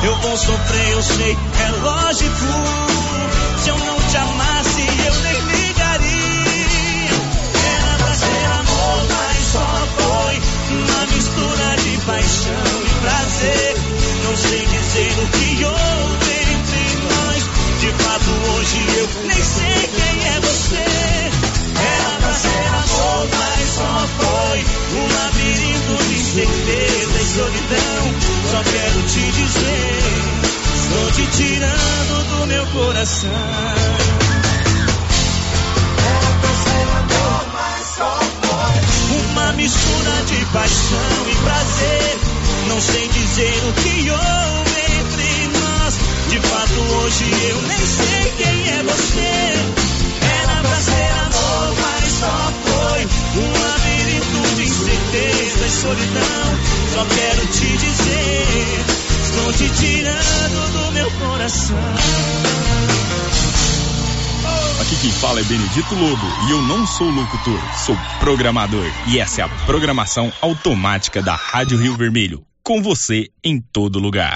Eu 0.05 0.15
vou 0.21 0.37
sofrer, 0.37 0.89
eu 0.93 1.03
sei, 1.03 1.37
é 1.59 1.71
lógico. 1.83 2.47
Se 3.59 3.71
eu 3.71 3.79
não 3.79 4.01
te 4.03 4.17
amasse, 4.19 4.83
eu 4.83 5.15
nem 5.23 5.41
ligaria. 5.41 7.11
Era 7.81 7.99
pra 7.99 8.15
ser 8.15 8.45
amor, 8.61 9.07
mas 9.11 9.47
só 9.53 9.89
foi 9.97 10.41
uma 10.79 11.07
mistura 11.13 11.77
de 11.83 11.97
paixão 12.07 12.83
e 12.85 13.01
prazer. 13.01 13.76
O 14.97 14.99
que 14.99 15.63
houve 15.63 16.33
entre 16.55 16.85
nós. 17.05 17.43
De 17.81 17.91
fato, 18.03 18.31
hoje 18.51 18.79
eu 18.97 19.07
nem 19.27 19.43
sei 19.43 19.91
quem 19.95 20.27
é 20.27 20.41
você. 20.41 20.87
Era 21.77 22.17
pra 22.19 22.33
ser 22.33 22.67
amor, 22.67 23.29
mas 23.37 23.69
só 23.75 24.09
foi 24.17 24.65
um 24.97 25.07
labirinto 25.13 26.03
de 26.03 26.15
incerteza 26.19 27.21
e 27.21 27.27
solidão. 27.27 28.03
Só 28.51 28.63
quero 28.73 29.03
te 29.03 29.33
dizer, 29.33 30.01
estou 30.81 31.11
te 31.13 31.27
tirando 31.37 32.25
do 32.31 32.47
meu 32.47 32.67
coração. 32.69 33.31
Era 36.09 36.31
pra 36.41 36.53
ser 36.65 36.87
amor, 36.97 37.47
mas 37.53 37.87
só 37.97 38.19
foi 38.41 39.21
uma 39.31 39.53
mistura 39.53 40.25
de 40.27 40.43
paixão 40.47 41.29
e 41.31 41.35
prazer. 41.45 42.19
Não 42.69 42.81
sei 42.81 43.09
dizer 43.09 43.63
o 43.69 43.73
que 43.75 44.11
houve. 44.11 44.66
De 46.37 46.43
fato, 46.49 46.79
hoje 46.79 47.25
eu 47.49 47.63
nem 47.63 47.79
sei 47.79 48.33
quem 48.37 48.69
é 48.69 48.83
você. 48.83 49.53
Era 50.43 50.61
pra 50.61 50.77
ser 50.77 51.11
amor, 51.25 51.75
mas 51.81 52.13
só 52.13 52.53
foi 52.67 53.07
um 53.41 53.53
labirinto 53.63 54.55
de 54.57 54.65
e 55.65 55.71
solidão. 55.71 56.59
Só 56.93 57.07
quero 57.07 57.47
te 57.47 57.77
dizer, 57.79 58.85
estou 59.25 59.53
te 59.55 59.71
tirando 59.81 60.73
do 60.73 60.93
meu 60.93 61.11
coração. 61.13 61.79
Aqui 64.83 64.97
quem 64.97 65.13
fala 65.13 65.41
é 65.41 65.45
Benedito 65.45 65.95
Lobo 65.95 66.27
e 66.49 66.51
eu 66.51 66.61
não 66.61 66.87
sou 66.87 67.09
locutor, 67.09 67.61
sou 67.87 67.97
programador. 68.21 68.87
E 69.07 69.19
essa 69.19 69.41
é 69.41 69.45
a 69.45 69.49
programação 69.65 70.31
automática 70.43 71.23
da 71.23 71.35
Rádio 71.35 71.79
Rio 71.79 71.97
Vermelho, 71.97 72.45
com 72.63 72.83
você 72.83 73.31
em 73.43 73.59
todo 73.59 73.99
lugar. 73.99 74.35